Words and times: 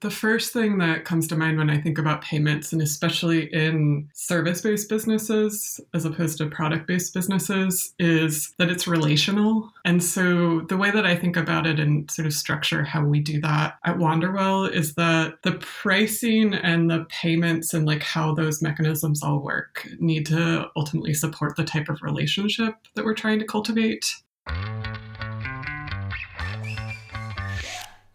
The 0.00 0.10
first 0.10 0.52
thing 0.52 0.76
that 0.78 1.06
comes 1.06 1.26
to 1.28 1.36
mind 1.36 1.56
when 1.56 1.70
I 1.70 1.80
think 1.80 1.96
about 1.96 2.20
payments, 2.20 2.70
and 2.72 2.82
especially 2.82 3.52
in 3.54 4.10
service 4.12 4.60
based 4.60 4.90
businesses 4.90 5.80
as 5.94 6.04
opposed 6.04 6.36
to 6.38 6.46
product 6.50 6.86
based 6.86 7.14
businesses, 7.14 7.94
is 7.98 8.52
that 8.58 8.68
it's 8.68 8.86
relational. 8.86 9.72
And 9.86 10.04
so 10.04 10.60
the 10.68 10.76
way 10.76 10.90
that 10.90 11.06
I 11.06 11.16
think 11.16 11.36
about 11.38 11.66
it 11.66 11.80
and 11.80 12.10
sort 12.10 12.26
of 12.26 12.34
structure 12.34 12.84
how 12.84 13.06
we 13.06 13.20
do 13.20 13.40
that 13.40 13.78
at 13.84 13.96
Wanderwell 13.96 14.70
is 14.70 14.94
that 14.96 15.42
the 15.42 15.52
pricing 15.52 16.52
and 16.52 16.90
the 16.90 17.06
payments 17.08 17.72
and 17.72 17.86
like 17.86 18.02
how 18.02 18.34
those 18.34 18.60
mechanisms 18.60 19.22
all 19.22 19.40
work 19.40 19.88
need 19.98 20.26
to 20.26 20.66
ultimately 20.76 21.14
support 21.14 21.56
the 21.56 21.64
type 21.64 21.88
of 21.88 22.02
relationship 22.02 22.74
that 22.96 23.04
we're 23.06 23.14
trying 23.14 23.38
to 23.38 23.46
cultivate. 23.46 24.04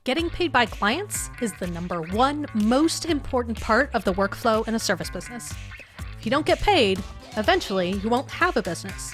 Getting 0.04 0.32
paid 0.32 0.52
by 0.52 0.66
clients 0.66 1.30
is 1.44 1.54
the 1.60 1.68
number 1.68 2.02
one 2.02 2.48
most 2.56 3.06
important 3.06 3.62
part 3.62 3.92
of 3.94 4.04
the 4.04 4.16
workflow 4.16 4.68
in 4.68 4.74
a 4.74 4.80
service 4.80 5.12
business. 5.12 5.54
If 6.18 6.26
you 6.26 6.32
don't 6.32 6.46
get 6.46 6.60
paid, 6.60 7.00
eventually 7.38 7.92
you 7.92 8.10
won't 8.10 8.32
have 8.32 8.58
a 8.58 8.64
business. 8.64 9.14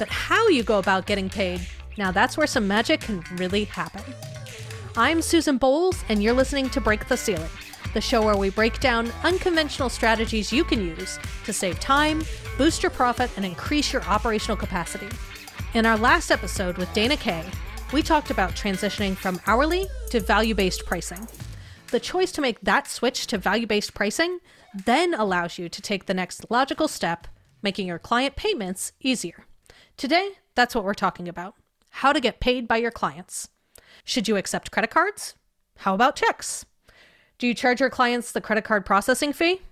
But 0.00 0.08
how 0.08 0.48
you 0.48 0.64
go 0.64 0.80
about 0.80 1.06
getting 1.06 1.30
paid, 1.30 1.60
now 1.96 2.10
that's 2.10 2.36
where 2.36 2.48
some 2.48 2.66
magic 2.66 3.02
can 3.02 3.22
really 3.36 3.66
happen. 3.66 4.02
I'm 4.96 5.22
Susan 5.22 5.58
Bowles, 5.58 6.02
and 6.08 6.20
you're 6.20 6.34
listening 6.34 6.70
to 6.70 6.80
Break 6.80 7.06
the 7.06 7.16
Ceiling, 7.16 7.48
the 7.94 8.00
show 8.00 8.20
where 8.20 8.36
we 8.36 8.50
break 8.50 8.80
down 8.80 9.12
unconventional 9.22 9.88
strategies 9.88 10.52
you 10.52 10.64
can 10.64 10.80
use 10.80 11.20
to 11.44 11.52
save 11.52 11.78
time, 11.78 12.24
boost 12.58 12.82
your 12.82 12.90
profit, 12.90 13.30
and 13.36 13.44
increase 13.44 13.92
your 13.92 14.02
operational 14.02 14.56
capacity. 14.56 15.06
In 15.74 15.86
our 15.86 15.96
last 15.96 16.32
episode 16.32 16.78
with 16.78 16.92
Dana 16.94 17.16
Kay, 17.16 17.44
we 17.92 18.02
talked 18.02 18.30
about 18.30 18.52
transitioning 18.52 19.16
from 19.16 19.40
hourly 19.46 19.86
to 20.10 20.20
value 20.20 20.54
based 20.54 20.84
pricing. 20.86 21.26
The 21.88 22.00
choice 22.00 22.32
to 22.32 22.40
make 22.40 22.60
that 22.62 22.88
switch 22.88 23.26
to 23.28 23.38
value 23.38 23.66
based 23.66 23.94
pricing 23.94 24.40
then 24.84 25.14
allows 25.14 25.58
you 25.58 25.68
to 25.68 25.82
take 25.82 26.06
the 26.06 26.14
next 26.14 26.50
logical 26.50 26.88
step, 26.88 27.28
making 27.62 27.86
your 27.86 27.98
client 27.98 28.36
payments 28.36 28.92
easier. 29.00 29.46
Today, 29.96 30.32
that's 30.54 30.74
what 30.74 30.84
we're 30.84 30.94
talking 30.94 31.28
about 31.28 31.54
how 31.90 32.12
to 32.12 32.20
get 32.20 32.40
paid 32.40 32.68
by 32.68 32.76
your 32.76 32.90
clients. 32.90 33.48
Should 34.04 34.28
you 34.28 34.36
accept 34.36 34.70
credit 34.70 34.90
cards? 34.90 35.34
How 35.78 35.94
about 35.94 36.16
checks? 36.16 36.66
Do 37.38 37.46
you 37.46 37.54
charge 37.54 37.80
your 37.80 37.88
clients 37.88 38.32
the 38.32 38.40
credit 38.42 38.64
card 38.64 38.84
processing 38.84 39.32
fee? 39.32 39.62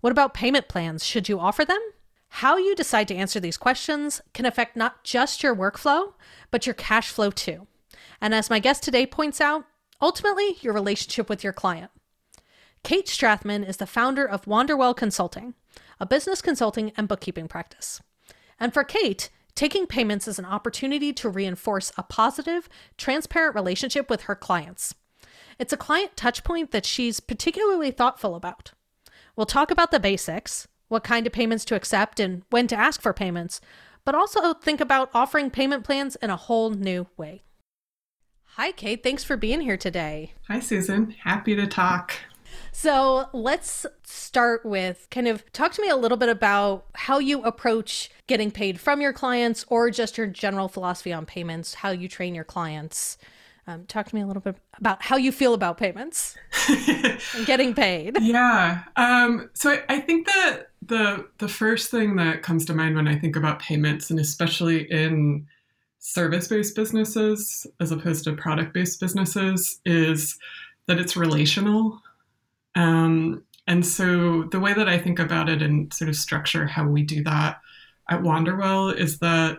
What 0.00 0.10
about 0.10 0.34
payment 0.34 0.68
plans? 0.68 1.04
Should 1.04 1.28
you 1.28 1.38
offer 1.38 1.64
them? 1.64 1.80
How 2.28 2.56
you 2.56 2.74
decide 2.74 3.08
to 3.08 3.16
answer 3.16 3.40
these 3.40 3.56
questions 3.56 4.20
can 4.32 4.46
affect 4.46 4.76
not 4.76 5.02
just 5.02 5.42
your 5.42 5.56
workflow, 5.56 6.12
but 6.50 6.66
your 6.66 6.74
cash 6.74 7.10
flow 7.10 7.30
too. 7.30 7.66
And 8.20 8.34
as 8.34 8.50
my 8.50 8.58
guest 8.58 8.82
today 8.82 9.06
points 9.06 9.40
out, 9.40 9.64
ultimately, 10.00 10.56
your 10.60 10.72
relationship 10.72 11.28
with 11.28 11.42
your 11.42 11.52
client. 11.52 11.90
Kate 12.84 13.06
Strathman 13.06 13.68
is 13.68 13.78
the 13.78 13.86
founder 13.86 14.24
of 14.24 14.44
Wanderwell 14.44 14.96
Consulting, 14.96 15.54
a 15.98 16.06
business 16.06 16.40
consulting 16.40 16.92
and 16.96 17.08
bookkeeping 17.08 17.48
practice. 17.48 18.00
And 18.60 18.72
for 18.72 18.84
Kate, 18.84 19.30
taking 19.54 19.86
payments 19.86 20.28
is 20.28 20.38
an 20.38 20.44
opportunity 20.44 21.12
to 21.14 21.28
reinforce 21.28 21.92
a 21.96 22.02
positive, 22.02 22.68
transparent 22.96 23.54
relationship 23.54 24.08
with 24.08 24.22
her 24.22 24.36
clients. 24.36 24.94
It's 25.58 25.72
a 25.72 25.76
client 25.76 26.14
touchpoint 26.14 26.70
that 26.70 26.86
she's 26.86 27.18
particularly 27.18 27.90
thoughtful 27.90 28.36
about. 28.36 28.72
We'll 29.34 29.46
talk 29.46 29.72
about 29.72 29.90
the 29.90 30.00
basics, 30.00 30.68
what 30.88 31.04
kind 31.04 31.26
of 31.26 31.32
payments 31.32 31.64
to 31.66 31.74
accept, 31.74 32.18
and 32.20 32.42
when 32.50 32.66
to 32.68 32.76
ask 32.76 33.00
for 33.00 33.12
payments, 33.12 33.60
but 34.04 34.14
also 34.14 34.54
think 34.54 34.80
about 34.80 35.10
offering 35.14 35.50
payment 35.50 35.84
plans 35.84 36.16
in 36.16 36.30
a 36.30 36.36
whole 36.36 36.70
new 36.70 37.06
way. 37.16 37.42
Hi, 38.56 38.72
Kate. 38.72 39.02
Thanks 39.02 39.22
for 39.22 39.36
being 39.36 39.60
here 39.60 39.76
today. 39.76 40.32
Hi, 40.48 40.60
Susan. 40.60 41.14
Happy 41.22 41.54
to 41.54 41.66
talk. 41.66 42.14
So 42.72 43.28
let's 43.32 43.86
start 44.04 44.64
with 44.64 45.06
kind 45.10 45.28
of 45.28 45.50
talk 45.52 45.72
to 45.72 45.82
me 45.82 45.88
a 45.88 45.96
little 45.96 46.18
bit 46.18 46.28
about 46.28 46.86
how 46.94 47.18
you 47.18 47.42
approach 47.42 48.10
getting 48.26 48.50
paid 48.50 48.80
from 48.80 49.00
your 49.00 49.12
clients 49.12 49.64
or 49.68 49.90
just 49.90 50.18
your 50.18 50.26
general 50.26 50.68
philosophy 50.68 51.12
on 51.12 51.26
payments, 51.26 51.74
how 51.74 51.90
you 51.90 52.08
train 52.08 52.34
your 52.34 52.44
clients. 52.44 53.18
Um, 53.66 53.84
talk 53.84 54.06
to 54.06 54.14
me 54.14 54.22
a 54.22 54.26
little 54.26 54.40
bit 54.40 54.56
about 54.78 55.02
how 55.02 55.16
you 55.16 55.30
feel 55.30 55.52
about 55.52 55.76
payments 55.76 56.36
and 56.68 57.44
getting 57.44 57.74
paid. 57.74 58.16
Yeah. 58.20 58.84
Um, 58.96 59.50
so 59.52 59.72
I, 59.72 59.82
I, 59.90 60.00
think 60.00 60.26
that 60.26 60.67
the 60.82 61.26
the 61.38 61.48
first 61.48 61.90
thing 61.90 62.16
that 62.16 62.42
comes 62.42 62.64
to 62.66 62.74
mind 62.74 62.96
when 62.96 63.08
I 63.08 63.18
think 63.18 63.36
about 63.36 63.60
payments, 63.60 64.10
and 64.10 64.18
especially 64.18 64.90
in 64.90 65.46
service 65.98 66.48
based 66.48 66.76
businesses 66.76 67.66
as 67.80 67.90
opposed 67.90 68.24
to 68.24 68.32
product 68.34 68.72
based 68.72 69.00
businesses, 69.00 69.80
is 69.84 70.38
that 70.86 70.98
it's 70.98 71.16
relational. 71.16 72.00
Um, 72.74 73.44
and 73.66 73.84
so 73.84 74.44
the 74.44 74.60
way 74.60 74.72
that 74.72 74.88
I 74.88 74.98
think 74.98 75.18
about 75.18 75.48
it 75.48 75.60
and 75.60 75.92
sort 75.92 76.08
of 76.08 76.16
structure 76.16 76.66
how 76.66 76.86
we 76.88 77.02
do 77.02 77.22
that 77.24 77.60
at 78.08 78.22
Wanderwell 78.22 78.96
is 78.96 79.18
that 79.18 79.58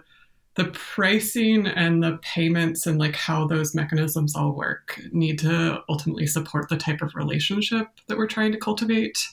the 0.56 0.66
pricing 0.66 1.68
and 1.68 2.04
the 2.04 2.18
payments 2.22 2.86
and 2.86 3.00
like 3.00 3.16
how 3.16 3.48
those 3.48 3.76
mechanisms 3.76 4.36
all 4.36 4.52
work 4.52 5.00
need 5.12 5.40
to 5.40 5.82
ultimately 5.88 6.28
support 6.28 6.68
the 6.70 6.76
type 6.76 7.02
of 7.02 7.16
relationship 7.16 7.88
that 8.08 8.18
we're 8.18 8.28
trying 8.28 8.52
to 8.52 8.58
cultivate. 8.58 9.26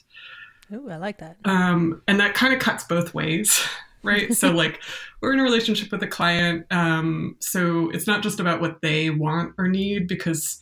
Oh, 0.71 0.89
I 0.89 0.97
like 0.97 1.19
that. 1.19 1.37
Um, 1.45 2.01
and 2.07 2.19
that 2.19 2.33
kind 2.33 2.53
of 2.53 2.59
cuts 2.59 2.83
both 2.83 3.13
ways, 3.13 3.65
right? 4.03 4.33
so 4.33 4.51
like 4.53 4.81
we're 5.21 5.33
in 5.33 5.39
a 5.39 5.43
relationship 5.43 5.91
with 5.91 6.03
a 6.03 6.07
client, 6.07 6.65
um, 6.71 7.35
so 7.39 7.89
it's 7.89 8.07
not 8.07 8.21
just 8.21 8.39
about 8.39 8.61
what 8.61 8.81
they 8.81 9.09
want 9.09 9.53
or 9.57 9.67
need 9.67 10.07
because 10.07 10.61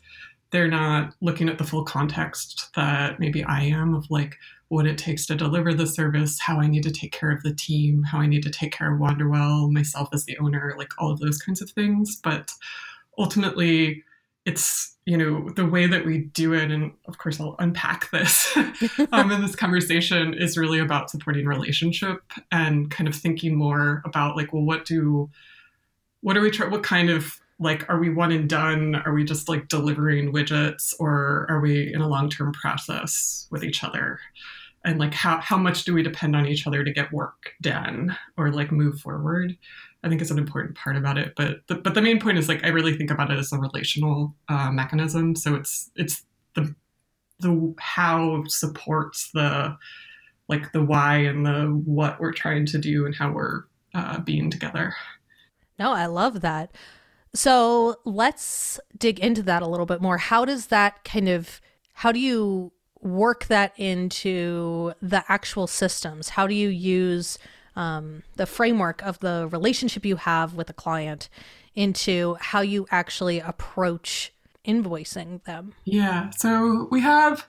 they're 0.52 0.68
not 0.68 1.14
looking 1.22 1.50
at 1.50 1.58
the 1.58 1.64
full 1.64 1.84
context 1.84 2.70
that 2.76 3.20
maybe 3.20 3.44
I 3.44 3.64
am 3.64 3.94
of 3.94 4.10
like 4.10 4.38
what 4.70 4.88
it 4.88 4.98
takes 4.98 5.26
to 5.28 5.36
deliver 5.36 5.74
the 5.74 5.86
service, 5.86 6.40
how 6.40 6.60
I 6.60 6.68
need 6.68 6.84
to 6.84 6.92
take 6.92 7.12
care 7.12 7.32
of 7.32 7.44
the 7.44 7.54
team, 7.54 8.04
how 8.04 8.20
I 8.20 8.26
need 8.26 8.44
to 8.44 8.50
take 8.50 8.72
care 8.72 8.94
of 8.94 9.00
Wanderwell, 9.00 9.72
myself 9.72 10.10
as 10.14 10.26
the 10.26 10.38
owner, 10.40 10.76
like 10.78 10.92
all 10.98 11.12
of 11.12 11.20
those 11.20 11.38
kinds 11.38 11.62
of 11.62 11.70
things. 11.72 12.20
But 12.24 12.52
ultimately, 13.18 14.04
it's 14.46 14.96
you 15.06 15.18
know 15.18 15.50
the 15.50 15.66
way 15.66 15.88
that 15.88 16.06
we 16.06 16.20
do 16.20 16.54
it 16.54 16.72
and 16.72 16.92
of 17.08 17.18
course 17.18 17.40
i'll 17.40 17.56
unpack 17.60 18.10
this 18.12 18.56
um, 19.12 19.32
in 19.32 19.42
this 19.42 19.56
conversation 19.56 20.34
is 20.34 20.58
really 20.58 20.80
about 20.80 21.10
supporting 21.10 21.46
relationship 21.46 22.22
and 22.52 22.90
kind 22.92 23.08
of 23.08 23.16
thinking 23.16 23.56
more 23.56 24.02
about 24.06 24.36
like 24.36 24.54
well 24.54 24.64
what 24.64 24.86
do 24.86 25.30
what 26.22 26.36
are 26.36 26.42
we 26.42 26.50
trying 26.50 26.72
what 26.72 26.84
kind 26.84 27.10
of 27.10 27.40
like 27.60 27.90
are 27.90 28.00
we 28.00 28.10
one 28.10 28.32
and 28.32 28.50
done? 28.50 28.96
Are 28.96 29.14
we 29.14 29.24
just 29.24 29.48
like 29.48 29.68
delivering 29.68 30.34
widgets 30.34 30.94
or 31.00 31.46
are 31.50 31.60
we 31.62 31.94
in 31.94 32.02
a 32.02 32.08
long-term 32.08 32.54
process 32.54 33.48
with 33.50 33.64
each 33.64 33.84
other? 33.84 34.20
And 34.84 35.00
like 35.00 35.14
how, 35.14 35.40
how 35.40 35.58
much 35.58 35.86
do 35.86 35.94
we 35.94 36.04
depend 36.04 36.36
on 36.36 36.46
each 36.46 36.68
other 36.68 36.84
to 36.84 36.92
get 36.92 37.14
work 37.14 37.54
done 37.62 38.16
or 38.38 38.52
like 38.52 38.72
move 38.72 39.00
forward 39.00 39.58
i 40.06 40.10
think 40.10 40.22
is 40.22 40.32
an 40.32 40.38
important 40.38 40.76
part 40.76 40.96
about 40.96 41.18
it 41.18 41.34
but 41.36 41.58
the, 41.68 41.76
but 41.76 41.94
the 41.94 42.02
main 42.02 42.20
point 42.20 42.38
is 42.38 42.48
like 42.48 42.64
i 42.64 42.70
really 42.70 42.96
think 42.96 43.12
about 43.12 43.32
it 43.32 43.38
as 43.38 43.52
a 43.52 43.60
relational 43.60 44.36
uh, 44.50 44.72
mechanism. 44.72 45.36
So 45.36 45.56
it's 45.56 45.92
it's 45.96 46.24
the 46.56 46.74
the 47.40 47.74
how 47.80 48.44
supports 48.48 49.32
the 49.34 49.78
like 50.48 50.72
the 50.72 50.84
why 50.84 51.18
and 51.18 51.46
the 51.46 51.82
what 51.86 52.20
we're 52.20 52.34
trying 52.34 52.66
to 52.68 52.78
do 52.78 53.06
and 53.06 53.16
how 53.16 53.32
we're 53.32 53.64
uh, 53.94 54.20
being 54.20 54.50
together. 54.50 54.94
No 55.80 55.92
i 55.92 56.06
love 56.06 56.42
that. 56.42 56.76
So 57.34 57.98
let's 58.06 58.80
dig 58.98 59.20
into 59.20 59.44
that 59.44 59.62
a 59.62 59.68
little 59.68 59.86
bit 59.86 60.02
more. 60.02 60.18
How 60.18 60.46
does 60.46 60.68
that 60.68 61.04
kind 61.04 61.28
of 61.28 61.60
how 61.94 62.12
do 62.12 62.20
you 62.20 62.72
work 63.02 63.46
that 63.46 63.74
into 63.78 64.94
the 65.02 65.24
actual 65.28 65.68
systems? 65.68 66.30
How 66.30 66.48
do 66.48 66.56
you 66.56 66.70
use 66.70 67.38
um, 67.76 68.24
the 68.36 68.46
framework 68.46 69.02
of 69.04 69.20
the 69.20 69.48
relationship 69.52 70.06
you 70.06 70.16
have 70.18 70.54
with 70.54 70.70
a 70.70 70.74
client 70.74 71.30
into 71.76 72.36
how 72.40 72.62
you 72.62 72.88
actually 72.92 73.40
approach 73.40 74.34
invoicing 74.66 75.44
them? 75.44 75.74
Yeah. 75.84 76.30
So 76.32 76.88
we 76.92 77.02
have, 77.02 77.48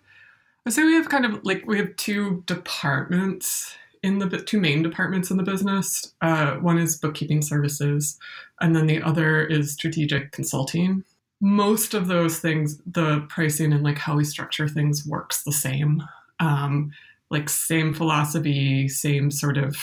I 0.66 0.70
say 0.70 0.84
we 0.84 0.94
have 0.94 1.08
kind 1.08 1.24
of 1.24 1.44
like, 1.44 1.64
we 1.66 1.78
have 1.78 1.94
two 1.96 2.42
departments 2.46 3.76
in 4.02 4.18
the 4.18 4.28
two 4.28 4.60
main 4.60 4.82
departments 4.82 5.30
in 5.30 5.36
the 5.36 5.42
business. 5.42 6.12
Uh, 6.20 6.56
one 6.56 6.78
is 6.78 6.96
bookkeeping 6.96 7.42
services, 7.42 8.18
and 8.60 8.76
then 8.76 8.86
the 8.86 9.02
other 9.02 9.44
is 9.46 9.72
strategic 9.72 10.32
consulting 10.32 11.04
most 11.40 11.94
of 11.94 12.06
those 12.06 12.38
things, 12.38 12.80
the 12.86 13.20
pricing 13.28 13.72
and 13.72 13.82
like 13.82 13.98
how 13.98 14.16
we 14.16 14.24
structure 14.24 14.68
things 14.68 15.06
works 15.06 15.42
the 15.42 15.52
same. 15.52 16.02
Um, 16.40 16.92
like 17.30 17.48
same 17.48 17.92
philosophy, 17.92 18.88
same 18.88 19.30
sort 19.30 19.58
of 19.58 19.76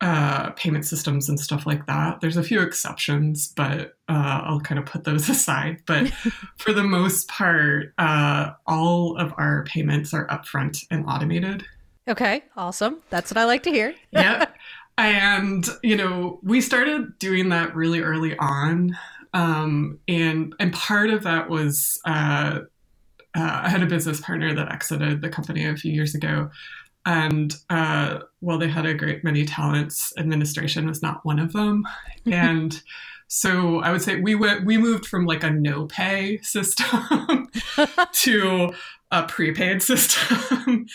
uh, 0.00 0.50
payment 0.50 0.84
systems 0.84 1.28
and 1.28 1.38
stuff 1.38 1.66
like 1.66 1.86
that. 1.86 2.20
There's 2.20 2.36
a 2.36 2.42
few 2.42 2.60
exceptions, 2.60 3.48
but 3.48 3.96
uh, 4.08 4.42
I'll 4.44 4.60
kind 4.60 4.78
of 4.78 4.86
put 4.86 5.04
those 5.04 5.28
aside. 5.30 5.78
But 5.86 6.10
for 6.58 6.72
the 6.72 6.82
most 6.82 7.28
part, 7.28 7.94
uh, 7.98 8.50
all 8.66 9.16
of 9.16 9.32
our 9.38 9.64
payments 9.64 10.12
are 10.12 10.26
upfront 10.28 10.84
and 10.90 11.06
automated. 11.06 11.64
Okay, 12.06 12.44
awesome. 12.56 12.98
That's 13.10 13.30
what 13.30 13.38
I 13.38 13.44
like 13.44 13.62
to 13.62 13.70
hear. 13.70 13.94
yeah. 14.10 14.46
And, 14.98 15.66
you 15.82 15.96
know, 15.96 16.38
we 16.42 16.60
started 16.60 17.18
doing 17.18 17.48
that 17.48 17.74
really 17.74 18.00
early 18.00 18.36
on. 18.38 18.96
Um, 19.32 19.98
and 20.06 20.54
and 20.60 20.72
part 20.72 21.10
of 21.10 21.24
that 21.24 21.50
was 21.50 22.00
uh, 22.04 22.60
uh, 23.36 23.60
I 23.64 23.68
had 23.68 23.82
a 23.82 23.86
business 23.86 24.20
partner 24.20 24.54
that 24.54 24.70
exited 24.70 25.22
the 25.22 25.28
company 25.28 25.66
a 25.66 25.76
few 25.76 25.92
years 25.92 26.14
ago. 26.14 26.50
And 27.06 27.54
uh, 27.70 28.20
while 28.40 28.58
they 28.58 28.68
had 28.68 28.86
a 28.86 28.94
great 28.94 29.24
many 29.24 29.44
talents, 29.44 30.12
administration 30.16 30.86
was 30.86 31.02
not 31.02 31.24
one 31.24 31.38
of 31.38 31.52
them. 31.52 31.86
and 32.26 32.80
so 33.28 33.80
I 33.80 33.90
would 33.90 34.02
say 34.02 34.20
we 34.20 34.34
went, 34.34 34.64
we 34.64 34.78
moved 34.78 35.06
from 35.06 35.26
like 35.26 35.42
a 35.42 35.50
no 35.50 35.86
pay 35.86 36.38
system 36.42 37.48
to 38.12 38.72
a 39.10 39.22
prepaid 39.24 39.82
system. 39.82 40.86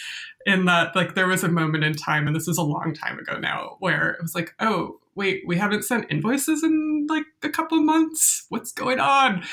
in 0.46 0.66
that, 0.66 0.96
like, 0.96 1.16
there 1.16 1.28
was 1.28 1.44
a 1.44 1.50
moment 1.50 1.84
in 1.84 1.94
time, 1.94 2.26
and 2.26 2.36
this 2.36 2.48
is 2.48 2.58
a 2.58 2.64
long 2.64 2.94
time 2.94 3.20
ago 3.20 3.38
now, 3.38 3.76
where 3.80 4.12
it 4.12 4.22
was 4.22 4.34
like, 4.34 4.56
oh, 4.60 5.00
wait, 5.16 5.44
we 5.46 5.58
haven't 5.58 5.84
sent 5.84 6.10
invoices 6.10 6.64
in 6.64 7.08
like 7.10 7.26
a 7.44 7.50
couple 7.50 7.82
months. 7.82 8.46
What's 8.50 8.72
going 8.72 9.00
on? 9.00 9.44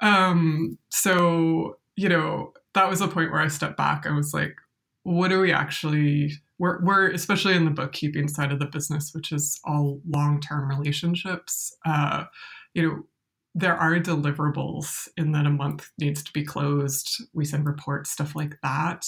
Um, 0.00 0.76
so, 0.90 1.78
you 1.96 2.08
know, 2.08 2.52
that 2.74 2.90
was 2.90 3.00
a 3.00 3.08
point 3.08 3.30
where 3.30 3.40
I 3.40 3.48
stepped 3.48 3.76
back. 3.76 4.06
I 4.06 4.12
was 4.12 4.34
like, 4.34 4.56
what 5.04 5.28
do 5.28 5.40
we 5.40 5.52
actually 5.52 6.32
we're, 6.58 6.84
we're 6.84 7.10
especially 7.10 7.54
in 7.54 7.64
the 7.64 7.70
bookkeeping 7.70 8.28
side 8.28 8.52
of 8.52 8.58
the 8.58 8.66
business 8.66 9.12
which 9.14 9.32
is 9.32 9.60
all 9.64 10.00
long-term 10.08 10.68
relationships 10.68 11.74
uh, 11.86 12.24
you 12.74 12.82
know 12.82 13.02
there 13.54 13.76
are 13.76 14.00
deliverables 14.00 15.08
in 15.16 15.32
that 15.32 15.46
a 15.46 15.50
month 15.50 15.90
needs 15.98 16.22
to 16.24 16.32
be 16.32 16.44
closed. 16.44 17.22
We 17.32 17.44
send 17.44 17.66
reports 17.66 18.10
stuff 18.10 18.34
like 18.34 18.58
that. 18.62 19.06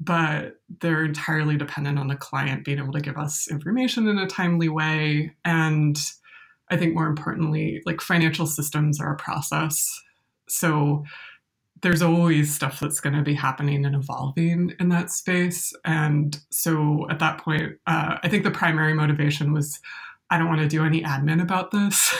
But 0.00 0.54
they're 0.80 1.04
entirely 1.04 1.56
dependent 1.56 1.98
on 1.98 2.08
the 2.08 2.16
client 2.16 2.64
being 2.64 2.78
able 2.78 2.92
to 2.94 3.00
give 3.00 3.16
us 3.16 3.48
information 3.50 4.08
in 4.08 4.18
a 4.18 4.26
timely 4.26 4.68
way. 4.68 5.32
And 5.44 5.98
i 6.70 6.78
think 6.78 6.94
more 6.94 7.06
importantly 7.06 7.82
like 7.84 8.00
financial 8.00 8.46
systems 8.46 8.98
are 8.98 9.12
a 9.12 9.16
process. 9.16 9.86
So 10.48 11.04
there's 11.84 12.02
always 12.02 12.52
stuff 12.52 12.80
that's 12.80 12.98
going 12.98 13.14
to 13.14 13.22
be 13.22 13.34
happening 13.34 13.84
and 13.84 13.94
evolving 13.94 14.72
in 14.80 14.88
that 14.88 15.10
space. 15.10 15.70
And 15.84 16.40
so 16.50 17.06
at 17.10 17.18
that 17.18 17.38
point, 17.38 17.74
uh, 17.86 18.16
I 18.22 18.28
think 18.28 18.42
the 18.42 18.50
primary 18.50 18.94
motivation 18.94 19.52
was 19.52 19.78
I 20.30 20.38
don't 20.38 20.48
want 20.48 20.62
to 20.62 20.66
do 20.66 20.82
any 20.82 21.02
admin 21.02 21.42
about 21.42 21.70
this. 21.72 22.12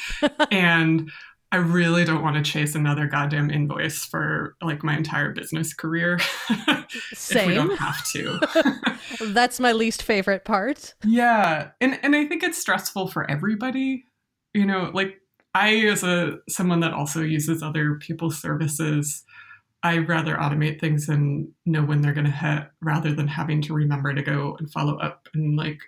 and 0.50 1.12
I 1.52 1.56
really 1.56 2.06
don't 2.06 2.22
want 2.22 2.36
to 2.36 2.50
chase 2.50 2.74
another 2.74 3.06
goddamn 3.06 3.50
invoice 3.50 4.06
for 4.06 4.56
like 4.62 4.82
my 4.82 4.96
entire 4.96 5.32
business 5.32 5.74
career. 5.74 6.18
Same. 7.12 7.48
we 7.48 7.54
don't 7.54 7.76
have 7.76 8.02
to. 8.12 8.40
That's 9.32 9.60
my 9.60 9.72
least 9.72 10.02
favorite 10.02 10.46
part. 10.46 10.94
Yeah. 11.04 11.72
And 11.82 12.00
and 12.02 12.16
I 12.16 12.24
think 12.26 12.42
it's 12.42 12.56
stressful 12.58 13.08
for 13.08 13.30
everybody. 13.30 14.06
You 14.54 14.64
know, 14.64 14.90
like 14.94 15.19
I, 15.54 15.74
as 15.86 16.02
a 16.04 16.38
someone 16.48 16.80
that 16.80 16.92
also 16.92 17.22
uses 17.22 17.62
other 17.62 17.96
people's 17.96 18.40
services, 18.40 19.24
I 19.82 19.98
rather 19.98 20.36
automate 20.36 20.80
things 20.80 21.08
and 21.08 21.48
know 21.64 21.82
when 21.82 22.02
they're 22.02 22.12
going 22.12 22.26
to 22.26 22.30
hit 22.30 22.68
rather 22.80 23.14
than 23.14 23.28
having 23.28 23.62
to 23.62 23.74
remember 23.74 24.12
to 24.12 24.22
go 24.22 24.56
and 24.58 24.70
follow 24.70 24.98
up 24.98 25.28
and 25.34 25.56
like 25.56 25.80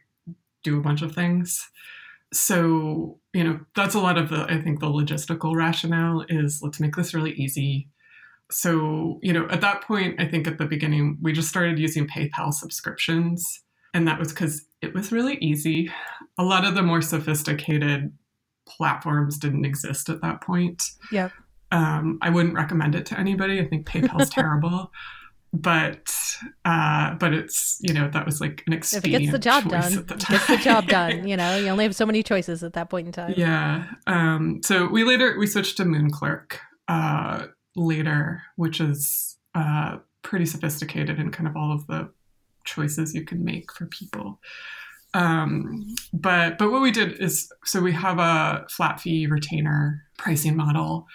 do 0.62 0.78
a 0.78 0.82
bunch 0.82 1.02
of 1.02 1.14
things. 1.14 1.68
So, 2.32 3.18
you 3.34 3.44
know, 3.44 3.60
that's 3.76 3.94
a 3.94 4.00
lot 4.00 4.16
of 4.16 4.30
the, 4.30 4.46
I 4.48 4.60
think, 4.62 4.80
the 4.80 4.86
logistical 4.86 5.54
rationale 5.54 6.24
is 6.28 6.60
let's 6.62 6.80
make 6.80 6.96
this 6.96 7.12
really 7.12 7.32
easy. 7.32 7.88
So, 8.50 9.18
you 9.22 9.32
know, 9.32 9.46
at 9.50 9.60
that 9.60 9.82
point, 9.82 10.20
I 10.20 10.26
think 10.26 10.46
at 10.46 10.56
the 10.58 10.64
beginning, 10.64 11.18
we 11.20 11.32
just 11.32 11.48
started 11.48 11.78
using 11.78 12.06
PayPal 12.06 12.52
subscriptions. 12.52 13.62
And 13.92 14.08
that 14.08 14.18
was 14.18 14.28
because 14.28 14.64
it 14.80 14.94
was 14.94 15.12
really 15.12 15.36
easy. 15.36 15.90
A 16.38 16.42
lot 16.42 16.64
of 16.64 16.74
the 16.74 16.82
more 16.82 17.02
sophisticated 17.02 18.12
platforms 18.66 19.38
didn't 19.38 19.64
exist 19.64 20.08
at 20.08 20.20
that 20.22 20.40
point. 20.40 20.82
Yep. 21.10 21.32
Um, 21.70 22.18
I 22.20 22.30
wouldn't 22.30 22.54
recommend 22.54 22.94
it 22.94 23.06
to 23.06 23.18
anybody. 23.18 23.60
I 23.60 23.66
think 23.66 23.86
PayPal's 23.86 24.30
terrible. 24.30 24.92
But 25.54 26.14
uh, 26.64 27.14
but 27.16 27.34
it's 27.34 27.78
you 27.82 27.92
know 27.92 28.08
that 28.08 28.24
was 28.24 28.40
like 28.40 28.62
an 28.66 28.72
expedient. 28.72 29.04
If 29.04 29.20
it 29.20 29.24
gets 29.24 29.32
the 29.32 29.38
job 29.38 29.68
done, 29.68 30.06
the 30.06 30.14
gets 30.14 30.46
the 30.46 30.56
job 30.56 30.86
done. 30.86 31.28
You 31.28 31.36
know, 31.36 31.58
you 31.58 31.68
only 31.68 31.84
have 31.84 31.94
so 31.94 32.06
many 32.06 32.22
choices 32.22 32.62
at 32.64 32.72
that 32.72 32.88
point 32.88 33.06
in 33.06 33.12
time. 33.12 33.34
Yeah. 33.36 33.84
Um, 34.06 34.62
so 34.64 34.86
we 34.86 35.04
later 35.04 35.38
we 35.38 35.46
switched 35.46 35.76
to 35.76 35.84
MoonClerk 35.84 36.54
uh, 36.88 37.48
later, 37.76 38.42
which 38.56 38.80
is 38.80 39.36
uh, 39.54 39.98
pretty 40.22 40.46
sophisticated 40.46 41.18
in 41.18 41.30
kind 41.30 41.46
of 41.46 41.54
all 41.54 41.72
of 41.72 41.86
the 41.86 42.10
choices 42.64 43.14
you 43.14 43.24
can 43.24 43.44
make 43.44 43.70
for 43.72 43.86
people. 43.86 44.40
Um, 45.14 45.94
but 46.12 46.58
but 46.58 46.70
what 46.70 46.82
we 46.82 46.90
did 46.90 47.20
is 47.20 47.52
so 47.64 47.80
we 47.80 47.92
have 47.92 48.18
a 48.18 48.66
flat 48.70 49.00
fee 49.00 49.26
retainer 49.26 50.02
pricing 50.18 50.56
model 50.56 51.06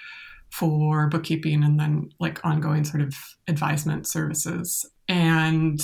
for 0.52 1.08
bookkeeping 1.08 1.64
and 1.64 1.80
then 1.80 2.10
like 2.20 2.44
ongoing 2.46 2.84
sort 2.84 3.02
of 3.02 3.16
advisement 3.48 4.08
services. 4.08 4.86
And 5.10 5.80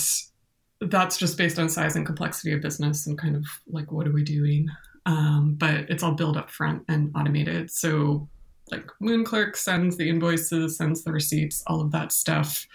that's 0.80 1.16
just 1.16 1.38
based 1.38 1.58
on 1.58 1.68
size 1.68 1.96
and 1.96 2.06
complexity 2.06 2.52
of 2.52 2.62
business 2.62 3.06
and 3.06 3.18
kind 3.18 3.36
of 3.36 3.44
like 3.68 3.90
what 3.92 4.06
are 4.06 4.12
we 4.12 4.22
doing? 4.22 4.68
Um, 5.06 5.56
but 5.58 5.90
it's 5.90 6.02
all 6.02 6.12
built 6.12 6.36
up 6.36 6.50
front 6.50 6.82
and 6.88 7.10
automated. 7.16 7.70
So 7.70 8.28
like 8.70 8.86
MoonClerk 9.02 9.56
sends 9.56 9.96
the 9.96 10.08
invoices 10.08 10.78
sends 10.78 11.04
the 11.04 11.12
receipts 11.12 11.62
all 11.66 11.80
of 11.80 11.90
that 11.92 12.12
stuff 12.12 12.66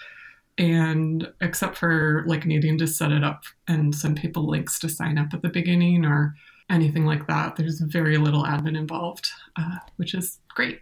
and 0.60 1.32
except 1.42 1.78
for 1.78 2.24
like 2.28 2.46
needing 2.46 2.78
to 2.78 2.86
set 2.86 3.12
it 3.12 3.24
up 3.24 3.46
and 3.68 3.96
send 3.96 4.22
people 4.22 4.48
links 4.48 4.78
to 4.80 4.90
sign 4.90 5.18
up 5.18 5.34
at 5.34 5.42
the 5.42 5.50
beginning 5.50 6.06
or 6.06 6.36
anything 6.70 7.06
like 7.06 7.26
that, 7.28 7.56
there's 7.56 7.80
very 7.80 8.18
little 8.18 8.44
admin 8.44 8.78
involved, 8.78 9.30
uh, 9.56 9.78
which 9.96 10.14
is 10.14 10.40
great. 10.50 10.82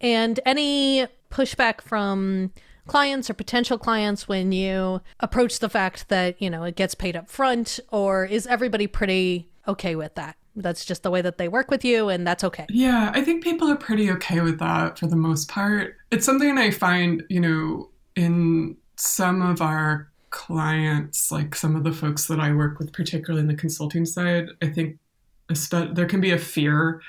And 0.00 0.40
any 0.46 1.06
pushback 1.30 1.82
from 1.82 2.52
clients 2.86 3.28
or 3.28 3.34
potential 3.34 3.76
clients 3.76 4.26
when 4.26 4.50
you 4.50 5.02
approach 5.20 5.58
the 5.58 5.68
fact 5.68 6.08
that, 6.08 6.40
you 6.40 6.48
know, 6.48 6.64
it 6.64 6.74
gets 6.74 6.94
paid 6.94 7.16
up 7.16 7.28
front, 7.28 7.78
or 7.92 8.24
is 8.24 8.46
everybody 8.46 8.86
pretty 8.86 9.50
okay 9.68 9.94
with 9.94 10.14
that? 10.14 10.36
That's 10.56 10.84
just 10.84 11.02
the 11.02 11.10
way 11.10 11.20
that 11.20 11.36
they 11.36 11.48
work 11.48 11.70
with 11.70 11.84
you, 11.84 12.08
and 12.08 12.26
that's 12.26 12.42
okay. 12.42 12.66
Yeah, 12.70 13.12
I 13.14 13.22
think 13.22 13.44
people 13.44 13.68
are 13.68 13.76
pretty 13.76 14.10
okay 14.12 14.40
with 14.40 14.58
that 14.58 14.98
for 14.98 15.06
the 15.06 15.16
most 15.16 15.48
part. 15.48 15.96
It's 16.10 16.24
something 16.24 16.56
I 16.56 16.70
find, 16.70 17.22
you 17.28 17.40
know, 17.40 17.90
in 18.18 18.76
some 18.96 19.42
of 19.42 19.62
our 19.62 20.10
clients, 20.30 21.30
like 21.30 21.54
some 21.54 21.76
of 21.76 21.84
the 21.84 21.92
folks 21.92 22.26
that 22.26 22.40
I 22.40 22.52
work 22.52 22.80
with, 22.80 22.92
particularly 22.92 23.40
in 23.40 23.46
the 23.46 23.54
consulting 23.54 24.04
side, 24.04 24.48
I 24.60 24.66
think 24.66 24.98
there 25.94 26.06
can 26.06 26.20
be 26.20 26.32
a 26.32 26.38
fear 26.38 27.00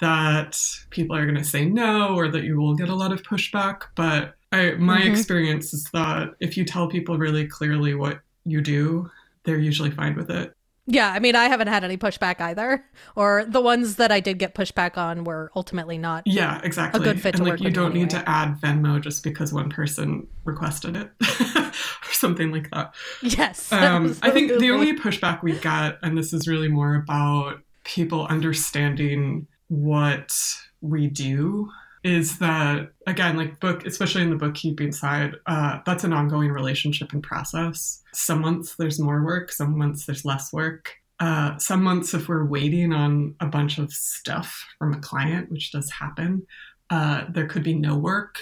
that 0.00 0.60
people 0.90 1.16
are 1.16 1.24
going 1.24 1.38
to 1.38 1.44
say 1.44 1.64
no 1.64 2.14
or 2.14 2.28
that 2.28 2.44
you 2.44 2.60
will 2.60 2.74
get 2.74 2.90
a 2.90 2.94
lot 2.94 3.12
of 3.12 3.22
pushback. 3.22 3.84
But 3.94 4.34
I, 4.52 4.72
my 4.72 5.00
mm-hmm. 5.00 5.12
experience 5.12 5.72
is 5.72 5.84
that 5.94 6.34
if 6.38 6.58
you 6.58 6.66
tell 6.66 6.86
people 6.86 7.16
really 7.16 7.46
clearly 7.46 7.94
what 7.94 8.20
you 8.44 8.60
do, 8.60 9.10
they're 9.44 9.58
usually 9.58 9.90
fine 9.90 10.16
with 10.16 10.30
it. 10.30 10.54
Yeah, 10.86 11.10
I 11.12 11.20
mean, 11.20 11.36
I 11.36 11.44
haven't 11.44 11.68
had 11.68 11.84
any 11.84 11.96
pushback 11.96 12.40
either, 12.40 12.84
or 13.14 13.44
the 13.46 13.60
ones 13.60 13.96
that 13.96 14.10
I 14.10 14.18
did 14.18 14.38
get 14.38 14.54
pushback 14.54 14.96
on 14.96 15.22
were 15.22 15.52
ultimately 15.54 15.96
not. 15.96 16.24
Yeah, 16.26 16.60
exactly. 16.64 17.00
A 17.00 17.04
good 17.04 17.20
fit 17.20 17.36
to 17.36 17.42
work. 17.42 17.50
and 17.50 17.58
to 17.58 17.60
like, 17.60 17.60
work 17.60 17.68
you 17.68 17.70
don't 17.70 17.90
anyway. 17.92 18.00
need 18.00 18.10
to 18.10 18.28
add 18.28 18.60
Venmo 18.60 19.00
just 19.00 19.22
because 19.22 19.52
one 19.52 19.70
person 19.70 20.26
requested 20.44 20.96
it, 20.96 21.10
or 21.56 22.12
something 22.12 22.50
like 22.50 22.68
that. 22.70 22.94
Yes. 23.22 23.70
Um, 23.82 24.16
I 24.22 24.30
think 24.30 24.58
the 24.60 24.70
only 24.70 24.96
pushback 24.96 25.42
we 25.42 25.58
get, 25.58 25.98
and 26.02 26.16
this 26.16 26.32
is 26.32 26.46
really 26.46 26.68
more 26.68 26.94
about 26.94 27.60
people 27.84 28.26
understanding 28.26 29.46
what 29.68 30.32
we 30.80 31.08
do 31.08 31.68
is 32.04 32.38
that 32.38 32.90
again 33.06 33.36
like 33.36 33.60
book 33.60 33.86
especially 33.86 34.22
in 34.22 34.30
the 34.30 34.36
bookkeeping 34.36 34.90
side 34.92 35.34
uh, 35.46 35.78
that's 35.86 36.04
an 36.04 36.12
ongoing 36.12 36.50
relationship 36.50 37.12
and 37.12 37.22
process. 37.22 38.02
Some 38.12 38.40
months 38.40 38.74
there's 38.76 38.98
more 39.00 39.24
work 39.24 39.52
some 39.52 39.78
months 39.78 40.06
there's 40.06 40.24
less 40.24 40.52
work. 40.52 40.94
Uh, 41.20 41.56
some 41.58 41.82
months 41.82 42.14
if 42.14 42.28
we're 42.28 42.44
waiting 42.44 42.92
on 42.92 43.34
a 43.40 43.46
bunch 43.46 43.78
of 43.78 43.92
stuff 43.92 44.64
from 44.78 44.92
a 44.92 44.98
client 45.00 45.50
which 45.52 45.70
does 45.70 45.88
happen 45.90 46.44
uh, 46.90 47.24
there 47.30 47.46
could 47.46 47.62
be 47.62 47.74
no 47.74 47.96
work 47.96 48.38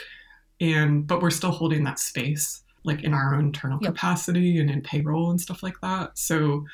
and 0.61 1.07
but 1.07 1.21
we're 1.23 1.31
still 1.31 1.51
holding 1.51 1.85
that 1.85 1.99
space 1.99 2.63
like 2.85 3.03
in 3.05 3.13
our 3.13 3.35
own 3.35 3.47
internal 3.47 3.79
Yep. 3.83 3.95
capacity 3.95 4.59
and 4.59 4.71
in 4.71 4.81
payroll 4.81 5.31
and 5.31 5.39
stuff 5.41 5.63
like 5.63 5.79
that. 5.83 6.17
So 6.19 6.65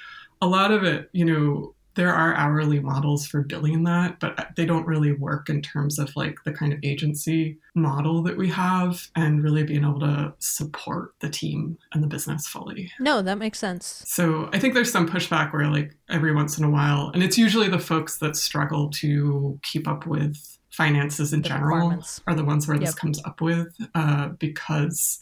a 0.40 0.46
lot 0.46 0.70
of 0.70 0.84
it 0.84 1.10
you 1.12 1.24
know 1.24 1.74
there 1.96 2.12
are 2.12 2.34
hourly 2.34 2.78
models 2.78 3.26
for 3.26 3.42
billing 3.42 3.82
that, 3.84 4.20
but 4.20 4.50
they 4.54 4.64
don't 4.64 4.86
really 4.86 5.12
work 5.12 5.48
in 5.48 5.62
terms 5.62 5.98
of 5.98 6.14
like 6.14 6.36
the 6.44 6.52
kind 6.52 6.72
of 6.72 6.78
agency 6.82 7.58
model 7.74 8.22
that 8.22 8.36
we 8.36 8.48
have 8.50 9.08
and 9.16 9.42
really 9.42 9.64
being 9.64 9.82
able 9.82 10.00
to 10.00 10.32
support 10.38 11.14
the 11.20 11.28
team 11.28 11.76
and 11.92 12.02
the 12.02 12.06
business 12.06 12.46
fully. 12.46 12.92
No, 13.00 13.22
that 13.22 13.38
makes 13.38 13.58
sense. 13.58 14.04
So 14.06 14.48
I 14.52 14.58
think 14.58 14.74
there's 14.74 14.92
some 14.92 15.08
pushback 15.08 15.52
where 15.52 15.66
like 15.68 15.96
every 16.08 16.34
once 16.34 16.58
in 16.58 16.64
a 16.64 16.70
while, 16.70 17.10
and 17.14 17.22
it's 17.22 17.38
usually 17.38 17.68
the 17.68 17.78
folks 17.78 18.18
that 18.18 18.36
struggle 18.36 18.90
to 18.90 19.58
keep 19.62 19.88
up 19.88 20.06
with 20.06 20.58
finances 20.70 21.32
in 21.32 21.40
The 21.40 21.48
general 21.48 22.02
are 22.26 22.34
the 22.34 22.44
ones 22.44 22.68
where 22.68 22.78
this 22.78 22.94
comes 22.94 23.22
up 23.24 23.40
with 23.40 23.74
uh, 23.94 24.28
because 24.38 25.20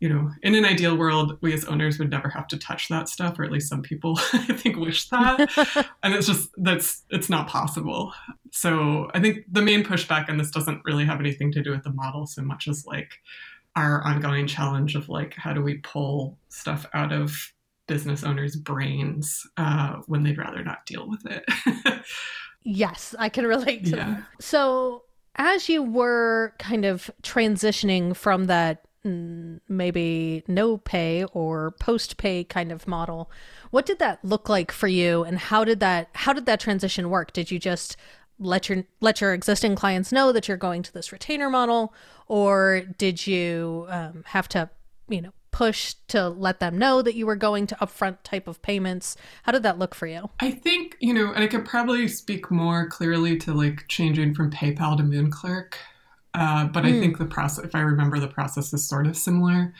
you 0.00 0.08
know 0.08 0.30
in 0.42 0.54
an 0.54 0.64
ideal 0.64 0.96
world 0.96 1.38
we 1.40 1.52
as 1.54 1.64
owners 1.64 1.98
would 1.98 2.10
never 2.10 2.28
have 2.28 2.46
to 2.46 2.58
touch 2.58 2.88
that 2.88 3.08
stuff 3.08 3.38
or 3.38 3.44
at 3.44 3.50
least 3.52 3.68
some 3.68 3.80
people 3.82 4.18
i 4.32 4.52
think 4.52 4.76
wish 4.76 5.08
that 5.08 5.48
and 6.02 6.14
it's 6.14 6.26
just 6.26 6.50
that's 6.58 7.02
it's 7.10 7.30
not 7.30 7.48
possible 7.48 8.12
so 8.52 9.10
i 9.14 9.20
think 9.20 9.44
the 9.50 9.62
main 9.62 9.82
pushback 9.82 10.28
and 10.28 10.38
this 10.38 10.50
doesn't 10.50 10.80
really 10.84 11.04
have 11.04 11.20
anything 11.20 11.50
to 11.50 11.62
do 11.62 11.70
with 11.70 11.82
the 11.82 11.92
model 11.92 12.26
so 12.26 12.42
much 12.42 12.68
as 12.68 12.84
like 12.86 13.12
our 13.74 14.02
ongoing 14.04 14.46
challenge 14.46 14.94
of 14.94 15.08
like 15.08 15.34
how 15.34 15.52
do 15.52 15.62
we 15.62 15.78
pull 15.78 16.38
stuff 16.48 16.86
out 16.94 17.12
of 17.12 17.52
business 17.88 18.24
owners' 18.24 18.56
brains 18.56 19.46
uh, 19.58 19.96
when 20.06 20.24
they'd 20.24 20.38
rather 20.38 20.64
not 20.64 20.84
deal 20.86 21.08
with 21.08 21.24
it. 21.26 21.44
yes, 22.64 23.14
I 23.18 23.28
can 23.28 23.46
relate 23.46 23.84
to 23.84 23.90
Yeah. 23.90 23.96
that. 23.96 24.22
So, 24.40 25.04
as 25.36 25.68
you 25.68 25.82
were 25.82 26.54
kind 26.58 26.84
of 26.84 27.10
transitioning 27.22 28.16
from 28.16 28.46
that 28.46 28.85
maybe 29.68 30.42
no 30.46 30.78
pay 30.78 31.24
or 31.32 31.72
post 31.72 32.16
pay 32.16 32.44
kind 32.44 32.72
of 32.72 32.86
model, 32.86 33.30
what 33.70 33.86
did 33.86 33.98
that 33.98 34.24
look 34.24 34.48
like 34.48 34.72
for 34.72 34.88
you 34.88 35.22
and 35.24 35.38
how 35.38 35.64
did 35.64 35.80
that 35.80 36.08
how 36.14 36.32
did 36.32 36.46
that 36.46 36.60
transition 36.60 37.10
work? 37.10 37.32
Did 37.32 37.50
you 37.50 37.58
just 37.58 37.96
let 38.38 38.68
your 38.68 38.84
let 39.00 39.20
your 39.20 39.32
existing 39.32 39.76
clients 39.76 40.12
know 40.12 40.32
that 40.32 40.48
you're 40.48 40.56
going 40.56 40.82
to 40.82 40.92
this 40.92 41.12
retainer 41.12 41.48
model 41.48 41.94
or 42.28 42.82
did 42.98 43.26
you 43.26 43.86
um, 43.88 44.24
have 44.26 44.48
to, 44.48 44.68
you 45.08 45.22
know, 45.22 45.32
push 45.56 45.94
to 46.08 46.28
let 46.28 46.60
them 46.60 46.76
know 46.76 47.00
that 47.00 47.14
you 47.14 47.24
were 47.24 47.36
going 47.36 47.66
to 47.66 47.74
upfront 47.76 48.18
type 48.24 48.46
of 48.46 48.60
payments? 48.60 49.16
How 49.44 49.52
did 49.52 49.62
that 49.62 49.78
look 49.78 49.94
for 49.94 50.06
you? 50.06 50.28
I 50.40 50.50
think, 50.50 50.96
you 51.00 51.14
know, 51.14 51.32
and 51.32 51.42
I 51.42 51.46
could 51.46 51.64
probably 51.64 52.08
speak 52.08 52.50
more 52.50 52.88
clearly 52.88 53.38
to 53.38 53.54
like 53.54 53.86
changing 53.88 54.34
from 54.34 54.50
PayPal 54.50 54.98
to 54.98 55.02
Moonclerk. 55.02 55.74
Uh, 56.36 56.66
but 56.66 56.84
I 56.84 56.92
Hmm. 56.92 57.00
think 57.00 57.18
the 57.18 57.24
process, 57.26 57.64
if 57.64 57.74
I 57.74 57.80
remember, 57.80 58.20
the 58.20 58.28
process 58.28 58.72
is 58.72 58.86
sort 58.88 59.06
of 59.08 59.16
similar. 59.16 59.72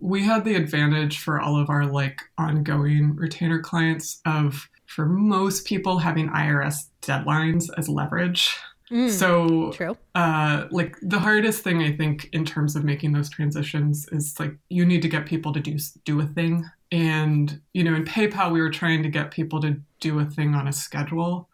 We 0.00 0.24
had 0.24 0.44
the 0.44 0.56
advantage 0.56 1.18
for 1.18 1.40
all 1.40 1.56
of 1.60 1.70
our 1.70 1.86
like 1.86 2.20
ongoing 2.36 3.14
retainer 3.16 3.60
clients 3.60 4.20
of, 4.26 4.68
for 4.86 5.06
most 5.06 5.66
people, 5.66 5.98
having 5.98 6.28
IRS 6.30 6.88
deadlines 7.02 7.68
as 7.78 7.88
leverage. 7.88 8.54
Mm, 8.90 9.08
So 9.08 9.70
true. 9.72 9.96
uh, 10.16 10.66
like 10.72 10.96
the 11.00 11.20
hardest 11.20 11.62
thing 11.62 11.80
I 11.80 11.92
think 11.96 12.28
in 12.32 12.44
terms 12.44 12.74
of 12.74 12.82
making 12.82 13.12
those 13.12 13.30
transitions 13.30 14.08
is 14.10 14.34
like 14.40 14.52
you 14.68 14.84
need 14.84 15.02
to 15.02 15.08
get 15.08 15.26
people 15.26 15.52
to 15.52 15.60
do 15.60 15.78
do 16.04 16.20
a 16.20 16.26
thing, 16.26 16.64
and 16.90 17.60
you 17.72 17.84
know 17.84 17.94
in 17.94 18.04
PayPal 18.04 18.50
we 18.52 18.60
were 18.60 18.70
trying 18.70 19.04
to 19.04 19.08
get 19.08 19.30
people 19.30 19.60
to 19.60 19.80
do 20.00 20.18
a 20.18 20.24
thing 20.24 20.56
on 20.56 20.66
a 20.66 20.72
schedule 20.72 21.48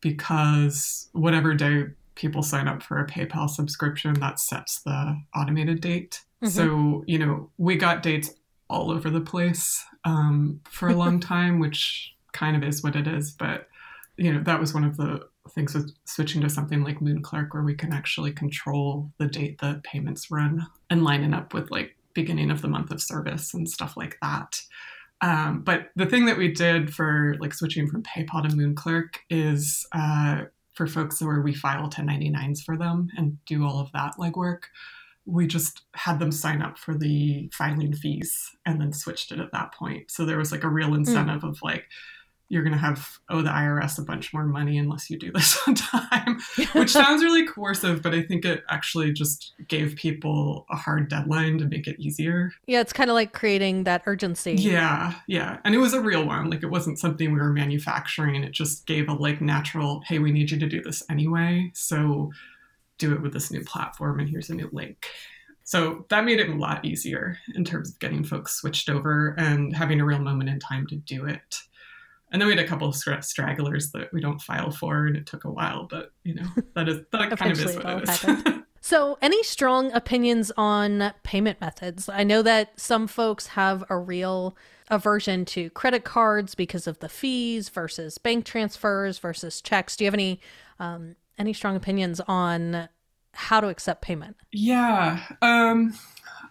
because 0.00 1.08
whatever 1.12 1.54
day 1.54 1.84
people 2.18 2.42
sign 2.42 2.68
up 2.68 2.82
for 2.82 2.98
a 2.98 3.06
PayPal 3.06 3.48
subscription 3.48 4.12
that 4.14 4.40
sets 4.40 4.82
the 4.82 5.16
automated 5.34 5.80
date. 5.80 6.24
Mhm. 6.42 6.48
So 6.48 7.04
you 7.06 7.18
know 7.18 7.50
we 7.56 7.76
got 7.76 8.02
dates 8.02 8.34
all 8.68 8.90
over 8.90 9.08
the 9.08 9.20
place 9.20 9.82
um, 10.04 10.60
for 10.68 10.88
a 10.88 10.94
long 10.94 11.20
time, 11.34 11.58
which 11.58 12.14
kind 12.32 12.56
of 12.56 12.62
is 12.62 12.82
what 12.82 12.96
it 12.96 13.06
is, 13.06 13.30
but 13.30 13.68
you 14.16 14.32
know 14.32 14.42
that 14.42 14.60
was 14.60 14.74
one 14.74 14.84
of 14.84 14.96
the 14.96 15.26
things 15.54 15.74
with 15.74 15.94
switching 16.04 16.42
to 16.42 16.50
something 16.50 16.82
like 16.82 16.98
Moonclerk 17.00 17.54
where 17.54 17.62
we 17.62 17.74
can 17.74 17.92
actually 17.92 18.32
control 18.32 19.10
the 19.18 19.26
date 19.26 19.58
the 19.60 19.80
payments 19.82 20.30
run 20.30 20.66
and 20.90 21.04
line 21.04 21.22
it 21.24 21.32
up 21.32 21.54
with 21.54 21.70
like 21.70 21.96
beginning 22.12 22.50
of 22.50 22.60
the 22.60 22.68
month 22.68 22.90
of 22.90 23.00
service 23.00 23.54
and 23.54 23.68
stuff 23.68 23.96
like 23.96 24.18
that. 24.20 24.60
Um, 25.20 25.62
but 25.62 25.90
the 25.96 26.06
thing 26.06 26.26
that 26.26 26.36
we 26.36 26.52
did 26.52 26.94
for 26.94 27.36
like 27.40 27.54
switching 27.54 27.88
from 27.88 28.02
PayPal 28.02 28.48
to 28.48 28.54
Moonclerk 28.54 29.16
is 29.30 29.86
uh, 29.92 30.42
for 30.78 30.86
folks 30.86 31.20
where 31.20 31.40
we 31.40 31.52
file 31.52 31.90
1099s 31.90 32.62
for 32.62 32.76
them 32.76 33.08
and 33.16 33.36
do 33.46 33.66
all 33.66 33.80
of 33.80 33.90
that 33.92 34.14
legwork. 34.16 34.62
We 35.26 35.48
just 35.48 35.82
had 35.94 36.20
them 36.20 36.30
sign 36.30 36.62
up 36.62 36.78
for 36.78 36.96
the 36.96 37.50
filing 37.52 37.92
fees 37.92 38.32
and 38.64 38.80
then 38.80 38.92
switched 38.92 39.32
it 39.32 39.40
at 39.40 39.50
that 39.52 39.74
point. 39.74 40.08
So 40.08 40.24
there 40.24 40.38
was 40.38 40.52
like 40.52 40.62
a 40.62 40.68
real 40.68 40.90
hmm. 40.90 40.94
incentive 40.94 41.42
of 41.42 41.58
like, 41.62 41.84
you're 42.48 42.62
going 42.62 42.72
to 42.72 42.78
have 42.78 43.18
owe 43.28 43.42
the 43.42 43.50
IRS 43.50 43.98
a 43.98 44.02
bunch 44.02 44.32
more 44.32 44.44
money 44.44 44.78
unless 44.78 45.10
you 45.10 45.18
do 45.18 45.30
this 45.30 45.58
on 45.66 45.74
time, 45.74 46.38
which 46.72 46.90
sounds 46.90 47.22
really 47.22 47.46
coercive, 47.46 48.02
but 48.02 48.14
I 48.14 48.22
think 48.22 48.44
it 48.44 48.64
actually 48.70 49.12
just 49.12 49.52
gave 49.68 49.96
people 49.96 50.66
a 50.70 50.76
hard 50.76 51.10
deadline 51.10 51.58
to 51.58 51.66
make 51.66 51.86
it 51.86 52.00
easier. 52.00 52.52
Yeah, 52.66 52.80
it's 52.80 52.92
kind 52.92 53.10
of 53.10 53.14
like 53.14 53.32
creating 53.32 53.84
that 53.84 54.02
urgency. 54.06 54.54
Yeah, 54.54 55.14
yeah. 55.26 55.58
And 55.64 55.74
it 55.74 55.78
was 55.78 55.92
a 55.92 56.00
real 56.00 56.26
one. 56.26 56.48
Like 56.48 56.62
it 56.62 56.70
wasn't 56.70 56.98
something 56.98 57.32
we 57.32 57.38
were 57.38 57.52
manufacturing. 57.52 58.42
It 58.42 58.52
just 58.52 58.86
gave 58.86 59.08
a 59.08 59.14
like 59.14 59.40
natural, 59.40 60.02
hey, 60.06 60.18
we 60.18 60.32
need 60.32 60.50
you 60.50 60.58
to 60.58 60.68
do 60.68 60.82
this 60.82 61.02
anyway. 61.10 61.70
So 61.74 62.32
do 62.96 63.12
it 63.14 63.22
with 63.22 63.32
this 63.32 63.50
new 63.50 63.62
platform 63.62 64.20
and 64.20 64.28
here's 64.28 64.50
a 64.50 64.54
new 64.54 64.68
link. 64.72 65.06
So 65.64 66.06
that 66.08 66.24
made 66.24 66.40
it 66.40 66.48
a 66.48 66.54
lot 66.54 66.82
easier 66.86 67.36
in 67.54 67.62
terms 67.62 67.90
of 67.90 67.98
getting 67.98 68.24
folks 68.24 68.54
switched 68.54 68.88
over 68.88 69.34
and 69.36 69.76
having 69.76 70.00
a 70.00 70.04
real 70.04 70.18
moment 70.18 70.48
in 70.48 70.58
time 70.58 70.86
to 70.86 70.96
do 70.96 71.26
it. 71.26 71.58
And 72.30 72.40
then 72.40 72.46
we 72.46 72.54
had 72.54 72.64
a 72.64 72.68
couple 72.68 72.88
of 72.88 72.94
stra- 72.94 73.22
stragglers 73.22 73.90
that 73.92 74.12
we 74.12 74.20
don't 74.20 74.40
file 74.42 74.70
for, 74.70 75.06
and 75.06 75.16
it 75.16 75.26
took 75.26 75.44
a 75.44 75.50
while. 75.50 75.86
But 75.88 76.12
you 76.24 76.34
know, 76.34 76.46
that 76.74 76.88
is 76.88 77.00
that 77.12 77.38
kind 77.38 77.52
of 77.52 77.60
is 77.60 77.76
what 77.76 78.04
it. 78.04 78.64
So, 78.80 79.18
any 79.20 79.42
strong 79.42 79.92
opinions 79.92 80.52
on 80.56 81.12
payment 81.22 81.60
methods? 81.60 82.08
I 82.08 82.22
know 82.24 82.42
that 82.42 82.78
some 82.80 83.06
folks 83.06 83.48
have 83.48 83.84
a 83.90 83.98
real 83.98 84.56
aversion 84.88 85.44
to 85.46 85.68
credit 85.70 86.04
cards 86.04 86.54
because 86.54 86.86
of 86.86 86.98
the 87.00 87.08
fees 87.08 87.68
versus 87.68 88.18
bank 88.18 88.44
transfers 88.44 89.18
versus 89.18 89.60
checks. 89.60 89.96
Do 89.96 90.04
you 90.04 90.06
have 90.06 90.14
any 90.14 90.40
um, 90.78 91.16
any 91.38 91.52
strong 91.52 91.76
opinions 91.76 92.20
on 92.28 92.88
how 93.34 93.60
to 93.60 93.68
accept 93.68 94.02
payment? 94.02 94.36
Yeah, 94.52 95.22
um, 95.42 95.94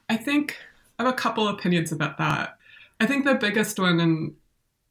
I 0.09 0.17
think 0.17 0.57
I 0.99 1.03
have 1.03 1.13
a 1.13 1.17
couple 1.17 1.47
opinions 1.47 1.91
about 1.91 2.17
that. 2.17 2.57
I 2.99 3.05
think 3.05 3.25
the 3.25 3.35
biggest 3.35 3.79
one, 3.79 3.99
and 3.99 4.35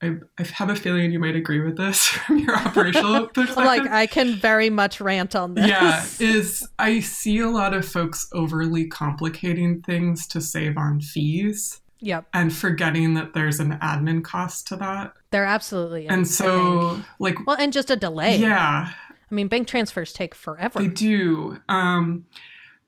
I, 0.02 0.16
I 0.38 0.42
have 0.54 0.68
a 0.68 0.76
feeling 0.76 1.10
you 1.10 1.18
might 1.18 1.36
agree 1.36 1.60
with 1.60 1.76
this 1.76 2.04
from 2.26 2.38
your 2.40 2.54
operational 2.56 3.26
perspective. 3.34 3.56
Like, 3.64 3.90
I 3.90 4.06
can 4.06 4.34
very 4.36 4.68
much 4.70 5.00
rant 5.00 5.34
on 5.34 5.54
this. 5.54 5.66
yeah, 5.68 6.04
is 6.20 6.68
I 6.78 7.00
see 7.00 7.38
a 7.38 7.48
lot 7.48 7.72
of 7.74 7.86
folks 7.86 8.28
overly 8.32 8.86
complicating 8.86 9.80
things 9.82 10.26
to 10.28 10.40
save 10.40 10.76
on 10.76 11.00
fees 11.00 11.80
Yep. 12.00 12.26
and 12.34 12.52
forgetting 12.52 13.14
that 13.14 13.32
there's 13.32 13.58
an 13.58 13.78
admin 13.80 14.22
cost 14.22 14.66
to 14.68 14.76
that. 14.76 15.14
There 15.30 15.46
absolutely 15.46 16.04
is. 16.04 16.12
And 16.12 16.28
so, 16.28 17.00
like, 17.18 17.34
well, 17.46 17.56
and 17.58 17.72
just 17.72 17.90
a 17.90 17.96
delay. 17.96 18.36
yeah, 18.36 18.90
I 19.30 19.34
mean, 19.34 19.48
bank 19.48 19.66
transfers 19.66 20.12
take 20.12 20.34
forever. 20.34 20.78
They 20.78 20.88
do. 20.88 21.58
Um, 21.70 22.26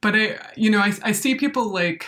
but 0.03 0.15
I, 0.15 0.39
you 0.57 0.69
know, 0.71 0.79
I, 0.81 0.93
I 1.03 1.13
see 1.13 1.35
people 1.37 1.73
like 1.73 2.05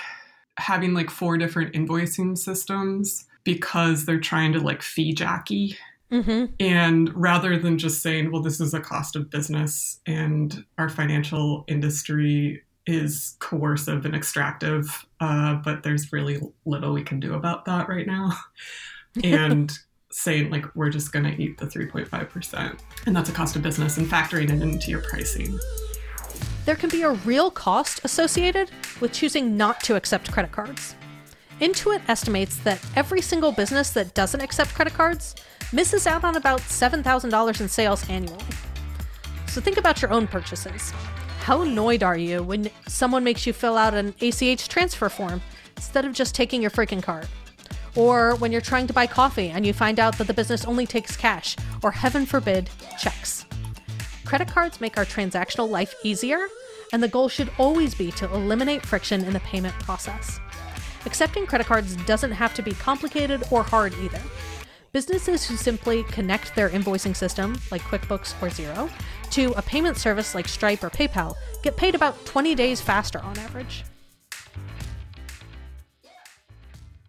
having 0.59 0.93
like 0.93 1.09
four 1.09 1.39
different 1.39 1.73
invoicing 1.73 2.37
systems 2.37 3.25
because 3.45 4.05
they're 4.05 4.21
trying 4.21 4.53
to 4.53 4.61
like 4.61 4.83
fee 4.83 5.13
jacky. 5.13 5.77
hmm 6.11 6.47
And 6.59 7.15
rather 7.15 7.59
than 7.59 7.79
just 7.79 8.03
saying, 8.03 8.33
well, 8.33 8.43
this 8.43 8.61
is 8.61 8.75
a 8.75 8.81
cost 8.81 9.17
of 9.17 9.31
business 9.31 10.01
and 10.07 10.65
our 10.79 10.89
financial 10.89 11.65
industry 11.69 12.63
is 12.87 13.37
coercive 13.39 14.05
and 14.05 14.15
extractive, 14.15 15.07
uh, 15.21 15.55
but 15.55 15.83
there's 15.83 16.13
really 16.13 16.41
little 16.65 16.93
we 16.93 17.03
can 17.03 17.21
do 17.21 17.35
about 17.35 17.65
that 17.67 17.89
right 17.89 18.07
now. 18.07 18.33
and 19.25 19.79
saying, 20.13 20.51
like, 20.51 20.65
we're 20.75 20.91
just 20.91 21.13
going 21.13 21.25
to 21.25 21.41
eat 21.41 21.59
the 21.59 21.67
3.5%, 21.67 22.81
and 23.07 23.17
that's 23.17 23.29
a 23.29 23.33
cost 23.33 23.57
of 23.57 23.63
business, 23.63 23.97
and 23.97 24.07
factoring 24.07 24.45
it 24.45 24.63
into 24.63 24.91
your 24.91 25.03
pricing. 25.03 25.59
There 26.65 26.77
can 26.77 26.91
be 26.91 27.03
a 27.03 27.11
real 27.11 27.51
cost 27.51 28.01
associated 28.05 28.71
with 29.01 29.13
choosing 29.13 29.57
not 29.57 29.81
to 29.85 29.97
accept 29.97 30.31
credit 30.31 30.53
cards. 30.53 30.95
Intuit 31.61 32.01
estimates 32.09 32.57
that 32.61 32.81
every 32.97 33.21
single 33.21 33.53
business 33.53 33.91
that 33.91 34.15
doesn't 34.15 34.41
accept 34.41 34.75
credit 34.75 34.95
cards 34.95 35.35
misses 35.75 36.07
out 36.07 36.25
on 36.25 36.37
about 36.37 36.61
$7,000 36.61 37.61
in 37.61 37.69
sales 37.69 38.09
annually. 38.09 38.43
So 39.47 39.61
think 39.61 39.77
about 39.77 40.01
your 40.01 40.11
own 40.11 40.27
purchases. 40.27 40.91
How 41.41 41.61
annoyed 41.61 42.03
are 42.03 42.17
you 42.17 42.43
when 42.43 42.71
someone 42.89 43.25
makes 43.25 43.47
you 43.47 43.53
fill 43.53 43.77
out 43.77 43.93
an 43.93 44.15
ACH 44.23 44.69
transfer 44.69 45.11
form 45.11 45.43
instead 45.77 46.07
of 46.07 46.15
just 46.15 46.35
taking 46.35 46.63
your 46.63 46.71
freaking 46.71 47.03
card? 47.03 47.29
Or 47.95 48.37
when 48.37 48.53
you're 48.53 48.63
trying 48.63 48.87
to 48.87 48.95
buy 48.95 49.07
coffee 49.07 49.49
and 49.51 49.67
you 49.67 49.75
find 49.75 50.01
out 50.01 50.17
that 50.17 50.29
the 50.29 50.35
business 50.35 50.65
only 50.65 50.87
takes 50.87 51.15
cash, 51.15 51.57
or 51.83 51.91
heaven 51.91 52.25
forbid, 52.25 52.71
checks. 52.99 53.45
Credit 54.25 54.49
cards 54.49 54.81
make 54.81 54.97
our 54.97 55.05
transactional 55.05 55.69
life 55.69 55.95
easier, 56.05 56.47
and 56.93 57.03
the 57.03 57.09
goal 57.09 57.29
should 57.29 57.51
always 57.59 57.95
be 57.95 58.11
to 58.13 58.33
eliminate 58.33 58.87
friction 58.87 59.25
in 59.25 59.35
the 59.35 59.41
payment 59.41 59.75
process. 59.81 60.41
Accepting 61.07 61.47
credit 61.47 61.67
cards 61.67 61.97
doesn't 62.05 62.33
have 62.33 62.55
to 62.55 62.63
be 62.63 62.73
complicated 62.73 63.43
or 63.51 63.63
hard 63.63 63.95
either. 64.03 64.21
Businesses 64.93 65.47
who 65.47 65.57
simply 65.57 66.03
connect 66.05 66.55
their 66.55 66.69
invoicing 66.69 67.17
system, 67.17 67.59
like 67.71 67.81
QuickBooks 67.83 68.35
or 68.43 68.49
Xero, 68.49 68.91
to 69.31 69.53
a 69.53 69.63
payment 69.63 69.97
service 69.97 70.35
like 70.35 70.49
Stripe 70.49 70.83
or 70.83 70.91
PayPal 70.91 71.35
get 71.63 71.77
paid 71.77 71.95
about 71.95 72.27
20 72.27 72.55
days 72.55 72.81
faster 72.81 73.21
on 73.21 73.39
average. 73.39 73.85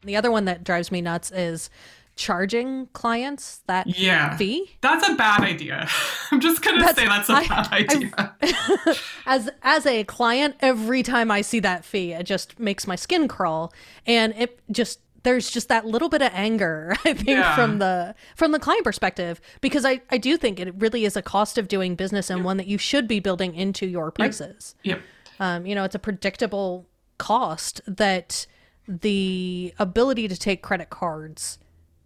The 0.03 0.15
other 0.15 0.31
one 0.31 0.45
that 0.45 0.63
drives 0.63 0.91
me 0.91 1.01
nuts 1.01 1.31
is 1.31 1.69
charging 2.15 2.87
clients 2.87 3.61
that 3.67 3.87
Yeah. 3.87 4.35
fee. 4.37 4.77
That's 4.81 5.07
a 5.07 5.15
bad 5.15 5.41
idea. 5.41 5.87
I'm 6.31 6.39
just 6.39 6.61
going 6.61 6.77
to 6.77 6.85
That's- 6.85 6.95
say 6.97 7.05
that's 7.07 7.29
a 7.29 7.33
I- 7.33 7.47
bad 7.47 7.67
I- 7.71 7.77
idea. 7.77 8.95
as 9.25 9.49
as 9.63 9.85
a 9.85 10.03
client 10.03 10.55
every 10.59 11.03
time 11.03 11.29
i 11.31 11.41
see 11.41 11.59
that 11.59 11.85
fee 11.85 12.11
it 12.13 12.23
just 12.23 12.59
makes 12.59 12.85
my 12.87 12.95
skin 12.95 13.27
crawl 13.27 13.71
and 14.05 14.33
it 14.37 14.59
just 14.71 14.99
there's 15.23 15.49
just 15.51 15.69
that 15.69 15.85
little 15.85 16.09
bit 16.09 16.21
of 16.21 16.31
anger 16.33 16.93
i 17.05 17.13
think 17.13 17.27
Yeah. 17.27 17.55
from 17.55 17.79
the 17.79 18.15
from 18.35 18.51
the 18.51 18.59
client 18.59 18.83
perspective 18.83 19.39
because 19.61 19.85
i 19.85 20.01
i 20.09 20.17
do 20.17 20.37
think 20.37 20.59
it 20.59 20.73
really 20.77 21.05
is 21.05 21.15
a 21.15 21.21
cost 21.21 21.57
of 21.57 21.67
doing 21.67 21.95
business 21.95 22.29
and 22.29 22.43
one 22.43 22.57
that 22.57 22.67
you 22.67 22.77
should 22.77 23.07
be 23.07 23.19
building 23.19 23.53
into 23.55 23.85
your 23.85 24.11
prices 24.11 24.75
yep. 24.83 25.01
um 25.39 25.65
you 25.65 25.75
know 25.75 25.83
it's 25.83 25.95
a 25.95 25.99
predictable 25.99 26.87
cost 27.17 27.81
that 27.87 28.45
the 28.87 29.73
ability 29.79 30.27
to 30.27 30.35
take 30.37 30.61
credit 30.61 30.89
cards 30.89 31.59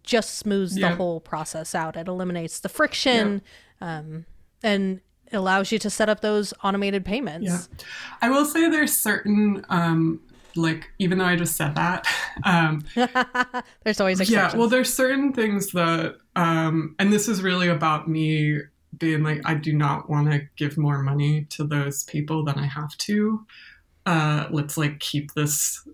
just 0.06 0.38
smooths 0.38 0.78
Yeah. 0.78 0.90
the 0.90 0.96
whole 0.96 1.20
process 1.20 1.74
out. 1.74 1.96
It 1.96 2.08
eliminates 2.08 2.60
the 2.60 2.68
friction 2.70 3.42
um, 3.82 4.24
and 4.62 5.00
allows 5.32 5.70
you 5.72 5.78
to 5.80 5.90
set 5.90 6.08
up 6.08 6.20
those 6.20 6.54
automated 6.64 7.04
payments. 7.04 7.46
Yeah. 7.46 7.84
I 8.22 8.30
will 8.30 8.44
say 8.46 8.70
there's 8.70 8.96
certain, 8.96 9.66
um, 9.68 10.20
like, 10.54 10.88
even 10.98 11.18
though 11.18 11.24
I 11.26 11.36
just 11.36 11.56
said 11.56 11.74
that, 11.74 12.06
um, 12.44 12.84
There's 13.84 14.00
always 14.00 14.20
exceptions. 14.20 14.30
yeah, 14.54 14.58
well, 14.58 14.68
there's 14.68 14.92
certain 14.94 15.32
things 15.32 15.72
that, 15.72 16.16
um, 16.36 16.94
and 16.98 17.12
this 17.12 17.28
is 17.28 17.42
really 17.42 17.68
about 17.68 18.08
me 18.08 18.60
being 18.98 19.22
like, 19.22 19.42
I 19.44 19.54
do 19.54 19.72
not 19.74 20.08
want 20.08 20.30
to 20.30 20.40
give 20.56 20.78
more 20.78 21.02
money 21.02 21.44
to 21.50 21.64
those 21.64 22.04
people 22.04 22.44
than 22.44 22.58
I 22.58 22.66
have 22.66 22.96
to. 22.98 23.44
Uh, 24.06 24.46
let's 24.50 24.78
like 24.78 25.00
keep 25.00 25.34
this 25.34 25.86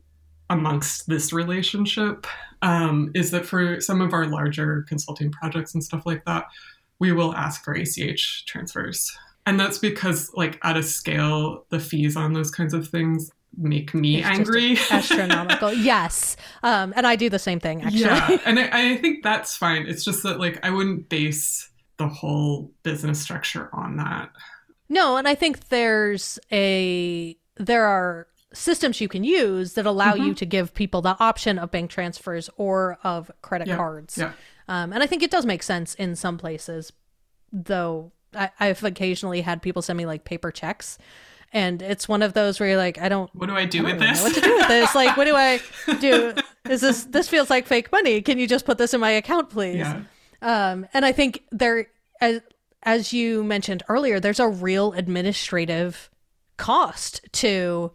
amongst 0.52 1.08
this 1.08 1.32
relationship. 1.32 2.26
Um, 2.62 3.10
is 3.14 3.32
that 3.32 3.44
for 3.44 3.80
some 3.80 4.00
of 4.00 4.12
our 4.12 4.26
larger 4.26 4.84
consulting 4.88 5.32
projects 5.32 5.74
and 5.74 5.82
stuff 5.82 6.06
like 6.06 6.24
that, 6.26 6.44
we 7.00 7.10
will 7.12 7.34
ask 7.34 7.64
for 7.64 7.74
ACH 7.74 8.44
transfers. 8.46 9.10
And 9.46 9.58
that's 9.58 9.78
because, 9.78 10.30
like, 10.34 10.60
at 10.62 10.76
a 10.76 10.82
scale, 10.84 11.66
the 11.70 11.80
fees 11.80 12.16
on 12.16 12.32
those 12.32 12.52
kinds 12.52 12.72
of 12.74 12.86
things 12.86 13.28
make 13.58 13.92
me 13.92 14.18
It's 14.18 14.28
angry. 14.28 14.78
astronomical. 14.90 15.72
yes. 15.72 16.36
Um, 16.62 16.92
and 16.94 17.04
I 17.06 17.16
do 17.16 17.28
the 17.28 17.40
same 17.40 17.58
thing, 17.58 17.82
actually. 17.82 18.02
Yeah, 18.02 18.38
and 18.46 18.60
I, 18.60 18.92
I 18.92 18.96
think 18.98 19.24
that's 19.24 19.56
fine. 19.56 19.86
It's 19.88 20.04
just 20.04 20.22
that 20.22 20.38
like 20.38 20.64
I 20.64 20.70
wouldn't 20.70 21.08
base 21.08 21.68
the 21.96 22.06
whole 22.06 22.70
business 22.84 23.20
structure 23.20 23.68
on 23.72 23.96
that. 23.96 24.30
No, 24.88 25.16
and 25.16 25.26
I 25.26 25.34
think 25.34 25.68
there's 25.68 26.38
a 26.52 27.36
there 27.56 27.84
are 27.84 28.28
systems 28.52 29.00
you 29.00 29.08
can 29.08 29.24
use 29.24 29.74
that 29.74 29.86
allow 29.86 30.12
Mm-hmm. 30.14 30.24
you 30.24 30.34
to 30.34 30.46
give 30.46 30.74
people 30.74 31.00
the 31.02 31.16
option 31.20 31.58
of 31.58 31.70
bank 31.70 31.90
transfers 31.90 32.50
or 32.56 32.98
of 33.04 33.30
credit 33.42 33.68
Yeah, 33.68 33.76
cards. 33.76 34.18
yeah. 34.18 34.32
Um, 34.68 34.92
and 34.92 35.02
I 35.02 35.06
think 35.06 35.22
it 35.22 35.30
does 35.30 35.44
make 35.46 35.62
sense 35.62 35.94
in 35.94 36.14
some 36.16 36.38
places, 36.38 36.92
though 37.52 38.12
I, 38.34 38.50
I've 38.60 38.82
occasionally 38.84 39.40
had 39.42 39.60
people 39.62 39.82
send 39.82 39.96
me 39.96 40.06
like 40.06 40.24
paper 40.24 40.50
checks. 40.50 40.98
And 41.54 41.82
it's 41.82 42.08
one 42.08 42.22
of 42.22 42.32
those 42.32 42.58
where 42.58 42.68
you're 42.70 42.78
like, 42.78 42.98
I 42.98 43.08
don't 43.10 43.28
What 43.34 43.46
do 43.48 43.54
I 43.54 43.66
do 43.66 43.80
I 43.80 43.92
with 43.92 44.00
really 44.00 44.06
this? 44.12 44.22
what 44.22 44.34
to 44.34 44.40
do 44.40 44.54
with 44.56 44.68
this. 44.68 44.94
Like, 44.94 45.16
what 45.16 45.24
do 45.26 45.34
I 45.36 45.60
do? 46.00 46.32
Is 46.70 46.80
this 46.80 47.04
this 47.04 47.28
feels 47.28 47.50
like 47.50 47.66
fake 47.66 47.92
money? 47.92 48.22
Can 48.22 48.38
you 48.38 48.46
just 48.46 48.64
put 48.64 48.78
this 48.78 48.94
in 48.94 49.00
my 49.00 49.10
account, 49.10 49.50
please? 49.50 49.76
yeah, 49.78 50.02
Um, 50.40 50.86
and 50.94 51.04
I 51.04 51.12
think 51.12 51.42
there, 51.50 51.88
as, 52.22 52.40
as 52.84 53.12
you 53.12 53.44
mentioned 53.44 53.82
earlier, 53.88 54.18
there's 54.18 54.40
a 54.40 54.48
real 54.48 54.92
administrative 54.94 56.08
cost 56.56 57.20
to 57.32 57.92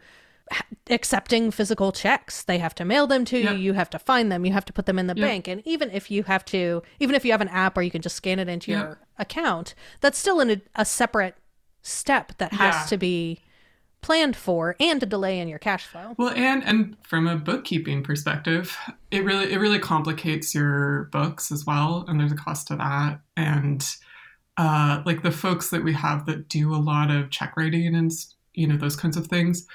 accepting 0.90 1.52
physical 1.52 1.92
checks. 1.92 2.44
They 2.44 2.58
have 2.60 2.74
to 2.76 2.86
mail 2.86 3.08
them 3.08 3.26
to 3.26 3.38
you. 3.38 3.52
You 3.52 3.74
have 3.74 3.90
to 3.92 4.00
find 4.00 4.32
them. 4.32 4.46
You 4.46 4.54
have 4.54 4.66
to 4.66 4.74
put 4.74 4.86
them 4.86 4.98
in 5.00 5.08
the 5.08 5.16
Yep. 5.16 5.28
bank. 5.28 5.48
And 5.48 5.62
even 5.66 5.92
if 5.92 6.10
you 6.10 6.24
have 6.24 6.46
to, 6.46 6.82
even 7.00 7.16
if 7.16 7.26
you 7.26 7.32
have 7.32 7.42
an 7.42 7.50
app 7.50 7.76
where 7.76 7.84
you 7.84 7.92
can 7.92 8.02
just 8.02 8.16
scan 8.16 8.40
it 8.40 8.48
into 8.48 8.72
Yep. 8.72 8.80
your 8.80 8.98
account, 9.18 9.74
that's 10.02 10.18
still 10.18 10.40
in 10.40 10.50
a, 10.50 10.62
a 10.76 10.86
separate 10.86 11.36
step 11.82 12.38
that 12.38 12.54
has 12.54 12.76
Yeah. 12.76 12.86
to 12.88 12.98
be 12.98 13.42
planned 14.02 14.36
for 14.36 14.76
and 14.80 15.02
a 15.04 15.06
delay 15.06 15.40
in 15.40 15.48
your 15.48 15.60
cash 15.60 15.86
flow. 15.86 16.14
Well, 16.18 16.30
and 16.30 16.64
and 16.64 16.96
from 17.04 17.28
a 17.28 17.36
bookkeeping 17.36 18.04
perspective, 18.04 18.78
it 19.12 19.24
really 19.26 19.52
it 19.52 19.58
really 19.60 19.80
complicates 19.80 20.54
your 20.56 21.06
books 21.12 21.52
as 21.52 21.66
well, 21.66 22.06
and 22.08 22.20
there's 22.20 22.32
a 22.32 22.36
cost 22.36 22.68
to 22.68 22.76
that. 22.78 23.20
And 23.36 23.86
uh, 24.58 25.02
like 25.06 25.24
the 25.24 25.32
folks 25.32 25.70
that 25.72 25.84
we 25.84 25.94
have 25.94 26.26
that 26.28 26.48
do 26.48 26.74
a 26.74 26.78
lot 26.78 27.12
of 27.12 27.30
check 27.32 27.54
writing 27.58 27.96
and 27.96 28.12
you 28.54 28.68
know 28.68 28.78
those 28.78 28.96
kinds 28.96 29.18
of 29.18 29.28
things, 29.28 29.68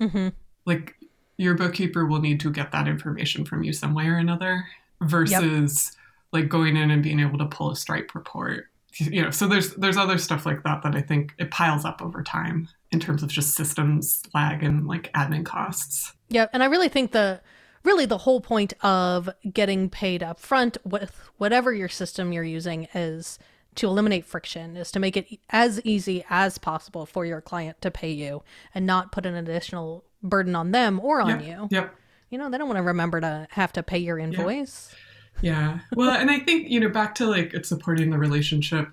hmm 0.00 0.28
like 0.66 0.94
your 1.36 1.54
bookkeeper 1.54 2.06
will 2.06 2.20
need 2.20 2.40
to 2.40 2.50
get 2.50 2.72
that 2.72 2.88
information 2.88 3.44
from 3.44 3.62
you 3.62 3.72
some 3.72 3.94
way 3.94 4.06
or 4.06 4.16
another 4.16 4.64
versus 5.02 5.96
like 6.32 6.48
going 6.48 6.76
in 6.76 6.90
and 6.90 7.02
being 7.02 7.20
able 7.20 7.38
to 7.38 7.46
pull 7.46 7.70
a 7.70 7.76
stripe 7.76 8.14
report. 8.14 8.66
You 8.96 9.22
know 9.22 9.30
so 9.30 9.48
there's 9.48 9.74
there's 9.74 9.96
other 9.96 10.18
stuff 10.18 10.46
like 10.46 10.62
that 10.62 10.84
that 10.84 10.94
i 10.94 11.00
think 11.00 11.34
it 11.38 11.50
piles 11.50 11.84
up 11.84 12.00
over 12.00 12.22
time 12.22 12.68
in 12.92 13.00
terms 13.00 13.24
of 13.24 13.28
just 13.28 13.56
systems 13.56 14.22
lag 14.34 14.62
and 14.62 14.86
like 14.86 15.12
admin 15.14 15.44
costs. 15.44 16.12
Yeah, 16.28 16.46
and 16.52 16.62
I 16.62 16.66
really 16.66 16.88
think 16.88 17.10
the 17.10 17.40
really 17.82 18.06
the 18.06 18.18
whole 18.18 18.40
point 18.40 18.72
of 18.82 19.28
getting 19.52 19.90
paid 19.90 20.22
up 20.22 20.38
front 20.40 20.78
with 20.84 21.28
whatever 21.36 21.72
your 21.72 21.88
system 21.88 22.32
you're 22.32 22.44
using 22.44 22.86
is 22.94 23.38
to 23.76 23.86
eliminate 23.86 24.24
friction 24.24 24.76
is 24.76 24.90
to 24.92 25.00
make 25.00 25.16
it 25.16 25.38
as 25.50 25.80
easy 25.84 26.24
as 26.30 26.58
possible 26.58 27.06
for 27.06 27.24
your 27.24 27.40
client 27.40 27.80
to 27.82 27.90
pay 27.90 28.10
you 28.10 28.42
and 28.74 28.86
not 28.86 29.12
put 29.12 29.26
an 29.26 29.34
additional 29.34 30.04
burden 30.22 30.54
on 30.54 30.70
them 30.72 31.00
or 31.00 31.20
on 31.20 31.40
yep, 31.40 31.42
you. 31.42 31.68
yep 31.70 31.94
You 32.30 32.38
know, 32.38 32.50
they 32.50 32.58
don't 32.58 32.68
want 32.68 32.78
to 32.78 32.82
remember 32.82 33.20
to 33.20 33.46
have 33.50 33.72
to 33.74 33.82
pay 33.82 33.98
your 33.98 34.18
invoice. 34.18 34.94
Yeah. 35.42 35.80
Well, 35.94 36.10
and 36.10 36.30
I 36.30 36.38
think, 36.38 36.70
you 36.70 36.80
know, 36.80 36.88
back 36.88 37.14
to 37.16 37.26
like 37.26 37.54
it's 37.54 37.68
supporting 37.68 38.10
the 38.10 38.18
relationship. 38.18 38.88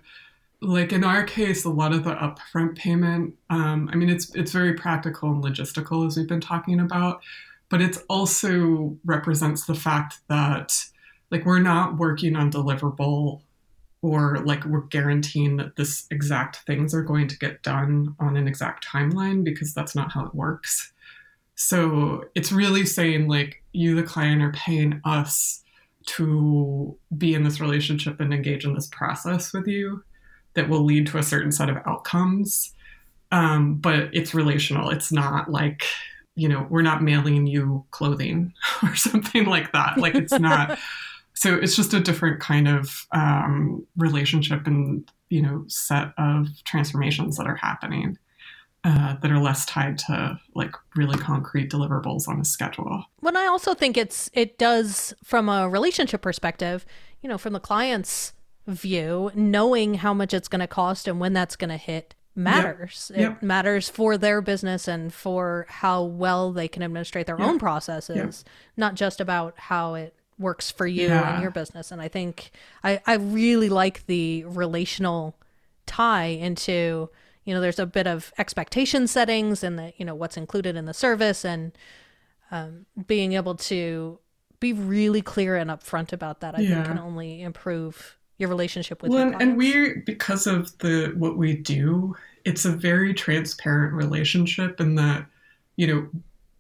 Like 0.62 0.92
in 0.92 1.04
our 1.04 1.24
case, 1.24 1.66
a 1.66 1.70
lot 1.70 1.94
of 1.94 2.04
the 2.04 2.16
upfront 2.16 2.76
payment, 2.76 3.36
um, 3.50 3.90
I 3.92 3.96
mean, 3.96 4.10
it's 4.10 4.34
it's 4.36 4.52
very 4.52 4.74
practical 4.74 5.30
and 5.30 5.44
logistical 5.44 6.06
as 6.06 6.18
we've 6.18 6.28
been 6.28 6.42
talking 6.42 6.80
about, 6.80 7.22
but 7.70 7.82
it's 7.82 8.00
also 8.10 8.98
represents 9.06 9.66
the 9.66 9.76
fact 9.76 10.20
that 10.28 10.86
like 11.32 11.46
we're 11.46 11.60
not 11.60 11.98
working 11.98 12.36
on 12.36 12.52
deliverable 12.52 13.42
or 14.02 14.40
like 14.46 14.66
we're 14.66 14.82
guaranteeing 14.82 15.58
that 15.58 15.76
this 15.76 16.08
exact 16.10 16.58
things 16.66 16.94
are 16.94 17.04
going 17.04 17.28
to 17.28 17.38
get 17.38 17.62
done 17.62 18.16
on 18.20 18.36
an 18.36 18.48
exact 18.48 18.88
timeline 18.88 19.44
because 19.44 19.74
that's 19.74 19.96
not 19.96 20.12
how 20.12 20.26
it 20.26 20.34
works. 20.34 20.92
So 21.56 22.26
it's 22.34 22.52
really 22.52 22.86
saying 22.86 23.28
like 23.28 23.62
you, 23.74 23.96
the 23.96 24.04
client, 24.04 24.42
are 24.42 24.52
paying 24.54 25.02
us 25.06 25.64
to 26.08 26.98
be 27.16 27.36
in 27.36 27.44
this 27.44 27.62
relationship 27.62 28.20
and 28.20 28.34
engage 28.34 28.66
in 28.66 28.74
this 28.74 28.88
process 28.88 29.54
with 29.54 29.68
you 29.68 30.04
that 30.56 30.68
will 30.68 30.84
lead 30.84 31.06
to 31.08 31.20
a 31.20 31.24
certain 31.24 31.52
set 31.52 31.70
of 31.70 31.78
outcomes. 31.86 32.74
Um, 33.32 33.76
but 33.76 34.10
it's 34.14 34.34
relational. 34.34 34.90
It's 34.90 35.12
not 35.12 35.52
like, 35.52 35.84
you 36.36 36.50
know, 36.50 36.66
we're 36.70 36.82
not 36.82 37.04
mailing 37.04 37.46
you 37.46 37.86
clothing 37.92 38.54
or 38.84 38.96
something 38.96 39.46
like 39.46 39.72
that. 39.74 40.00
Like 40.00 40.16
it's 40.16 40.38
not. 40.40 40.80
so 41.42 41.56
it's 41.56 41.76
just 41.76 41.94
a 41.94 42.00
different 42.00 42.40
kind 42.40 42.68
of 42.68 43.08
um, 43.14 43.86
relationship 43.98 44.68
and, 44.68 45.10
you 45.30 45.42
know, 45.42 45.64
set 45.68 46.14
of 46.20 46.48
transformations 46.66 47.36
that 47.38 47.48
are 47.48 47.56
happening. 47.56 48.18
Uh, 48.84 49.16
that 49.22 49.32
are 49.32 49.38
less 49.38 49.64
tied 49.68 49.96
to 49.96 50.40
like 50.56 50.74
really 50.96 51.16
concrete 51.16 51.70
deliverables 51.70 52.28
on 52.28 52.40
a 52.40 52.44
schedule. 52.44 53.06
But 53.22 53.36
I 53.36 53.46
also 53.46 53.76
think 53.76 53.96
it's 53.96 54.28
it 54.34 54.58
does 54.58 55.14
from 55.24 55.50
a 55.50 55.70
relationship 55.70 56.24
perspective, 56.24 56.84
you 57.22 57.30
know, 57.30 57.38
from 57.38 57.54
the 57.54 57.60
client's 57.60 58.34
view, 58.66 59.30
knowing 59.36 59.94
how 59.96 60.16
much 60.16 60.34
it's 60.34 60.48
going 60.48 60.62
to 60.62 60.68
cost 60.68 61.08
and 61.08 61.20
when 61.20 61.32
that's 61.34 61.56
going 61.56 61.70
to 61.70 61.78
hit 61.78 62.16
matters. 62.34 63.12
Yep. 63.16 63.32
It 63.32 63.46
matters 63.46 63.88
for 63.88 64.18
their 64.18 64.42
business 64.42 64.88
and 64.88 65.14
for 65.14 65.68
how 65.70 66.02
well 66.04 66.52
they 66.52 66.68
can 66.68 66.82
administrate 66.82 67.28
their 67.28 67.38
Yeah. 67.38 67.46
own 67.50 67.60
processes, 67.60 68.44
not 68.76 68.96
just 68.96 69.22
about 69.22 69.54
how 69.60 69.94
it 69.94 70.16
works 70.38 70.72
for 70.72 70.88
you 70.88 71.08
Yeah. 71.08 71.34
and 71.34 71.42
your 71.42 71.52
business. 71.52 71.92
And 71.92 72.02
I 72.02 72.08
think 72.08 72.52
I, 72.84 73.02
I 73.06 73.16
really 73.16 73.70
like 73.70 74.06
the 74.08 74.44
relational 74.46 75.36
tie 75.86 76.26
into 76.26 77.10
you 77.44 77.54
know 77.54 77.60
there's 77.60 77.80
a 77.80 77.86
bit 77.88 78.08
of 78.08 78.32
expectation 78.38 79.08
settings 79.08 79.64
and 79.64 79.78
the 79.78 79.94
you 79.98 80.06
know 80.06 80.16
what's 80.16 80.38
included 80.38 80.76
in 80.76 80.86
the 80.86 80.94
service 80.94 81.44
and 81.44 81.72
um, 82.52 82.86
being 83.08 83.34
able 83.34 83.56
to 83.56 84.20
be 84.60 84.74
really 84.74 85.22
clear 85.22 85.56
and 85.56 85.70
upfront 85.72 86.14
about 86.14 86.40
that 86.42 86.56
i 86.56 86.62
Yeah. 86.62 86.76
think 86.76 86.86
can 86.86 87.00
only 87.00 87.42
improve 87.42 88.18
your 88.38 88.48
relationship 88.50 89.02
with 89.02 89.12
well, 89.12 89.24
your 89.26 89.34
and, 89.34 89.42
and 89.42 89.58
we're 89.58 90.04
because 90.06 90.48
of 90.48 90.78
the 90.80 91.14
what 91.18 91.36
we 91.38 91.56
do, 91.56 92.16
it's 92.46 92.66
a 92.66 92.72
very 92.72 93.14
transparent 93.14 93.94
relationship 93.94 94.80
in 94.80 94.96
that, 94.96 95.26
you 95.76 95.88
know, 95.88 96.10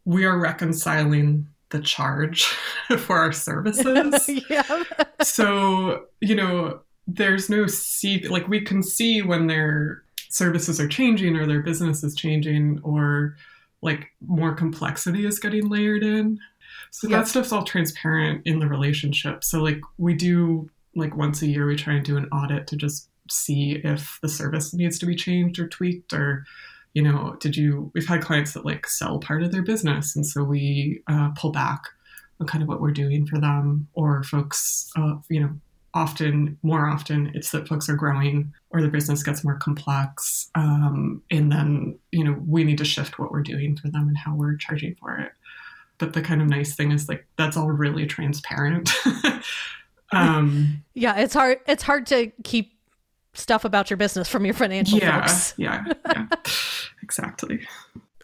we 0.05 0.25
are 0.25 0.37
reconciling 0.37 1.47
the 1.71 1.79
charge 1.79 2.43
for 2.99 3.17
our 3.17 3.31
services. 3.47 4.29
yeah 4.49 4.83
so, 5.21 6.05
you 6.19 6.35
know, 6.35 6.79
there's 7.07 7.49
no 7.49 7.67
see 7.67 8.27
like 8.27 8.47
we 8.47 8.61
can 8.61 8.81
see 8.83 9.21
when 9.21 9.47
their 9.47 10.03
services 10.29 10.79
are 10.79 10.87
changing 10.87 11.35
or 11.35 11.45
their 11.45 11.61
business 11.61 12.03
is 12.03 12.15
changing 12.15 12.79
or 12.83 13.35
like 13.81 14.07
more 14.27 14.53
complexity 14.53 15.25
is 15.25 15.39
getting 15.39 15.67
layered 15.67 16.03
in. 16.03 16.39
So 16.91 17.07
Yep. 17.09 17.19
that 17.19 17.27
stuff's 17.27 17.51
all 17.51 17.63
transparent 17.63 18.41
in 18.45 18.59
the 18.59 18.67
relationship. 18.67 19.43
So 19.43 19.61
like 19.61 19.79
we 19.97 20.13
do 20.13 20.69
like 20.95 21.15
once 21.15 21.41
a 21.41 21.47
year 21.47 21.65
we 21.67 21.75
try 21.75 21.93
and 21.93 22.05
do 22.05 22.17
an 22.17 22.27
audit 22.29 22.67
to 22.67 22.75
just 22.75 23.09
see 23.29 23.81
if 23.83 24.19
the 24.21 24.29
service 24.29 24.73
needs 24.73 24.99
to 24.99 25.05
be 25.05 25.15
changed 25.15 25.59
or 25.59 25.67
tweaked 25.67 26.13
or 26.13 26.45
you 26.93 27.01
know 27.01 27.35
did 27.39 27.55
you 27.55 27.91
we've 27.93 28.07
had 28.07 28.21
clients 28.21 28.53
that 28.53 28.65
like 28.65 28.87
sell 28.87 29.19
part 29.19 29.43
of 29.43 29.51
their 29.51 29.61
business 29.61 30.15
and 30.15 30.25
so 30.25 30.43
we 30.43 31.01
uh, 31.07 31.29
pull 31.37 31.51
back 31.51 31.83
on 32.39 32.47
kind 32.47 32.61
of 32.61 32.67
what 32.67 32.81
we're 32.81 32.91
doing 32.91 33.25
for 33.25 33.39
them 33.39 33.87
or 33.93 34.23
folks 34.23 34.89
uh, 34.97 35.15
you 35.29 35.39
know 35.39 35.49
often 35.93 36.57
more 36.63 36.87
often 36.87 37.29
it's 37.33 37.51
that 37.51 37.67
folks 37.67 37.89
are 37.89 37.95
growing 37.95 38.53
or 38.69 38.81
the 38.81 38.87
business 38.87 39.23
gets 39.23 39.43
more 39.43 39.57
complex 39.57 40.49
um, 40.55 41.21
and 41.29 41.51
then 41.51 41.97
you 42.11 42.23
know 42.23 42.37
we 42.47 42.63
need 42.63 42.77
to 42.77 42.85
shift 42.85 43.19
what 43.19 43.31
we're 43.31 43.41
doing 43.41 43.75
for 43.75 43.89
them 43.89 44.07
and 44.07 44.17
how 44.17 44.33
we're 44.33 44.55
charging 44.55 44.95
for 44.95 45.17
it 45.17 45.31
but 46.01 46.13
the 46.13 46.21
kind 46.21 46.41
of 46.41 46.49
nice 46.49 46.75
thing 46.75 46.91
is 46.91 47.07
like 47.07 47.25
that's 47.37 47.55
all 47.55 47.69
really 47.69 48.07
transparent. 48.07 48.89
um, 50.11 50.83
yeah, 50.95 51.17
it's 51.19 51.35
hard. 51.35 51.59
It's 51.67 51.83
hard 51.83 52.07
to 52.07 52.31
keep 52.43 52.73
stuff 53.33 53.65
about 53.65 53.89
your 53.89 53.97
business 53.97 54.27
from 54.27 54.45
your 54.45 54.53
financial 54.53 54.99
yeah, 54.99 55.21
folks. 55.21 55.53
Yeah, 55.57 55.83
yeah, 56.07 56.27
exactly. 57.03 57.61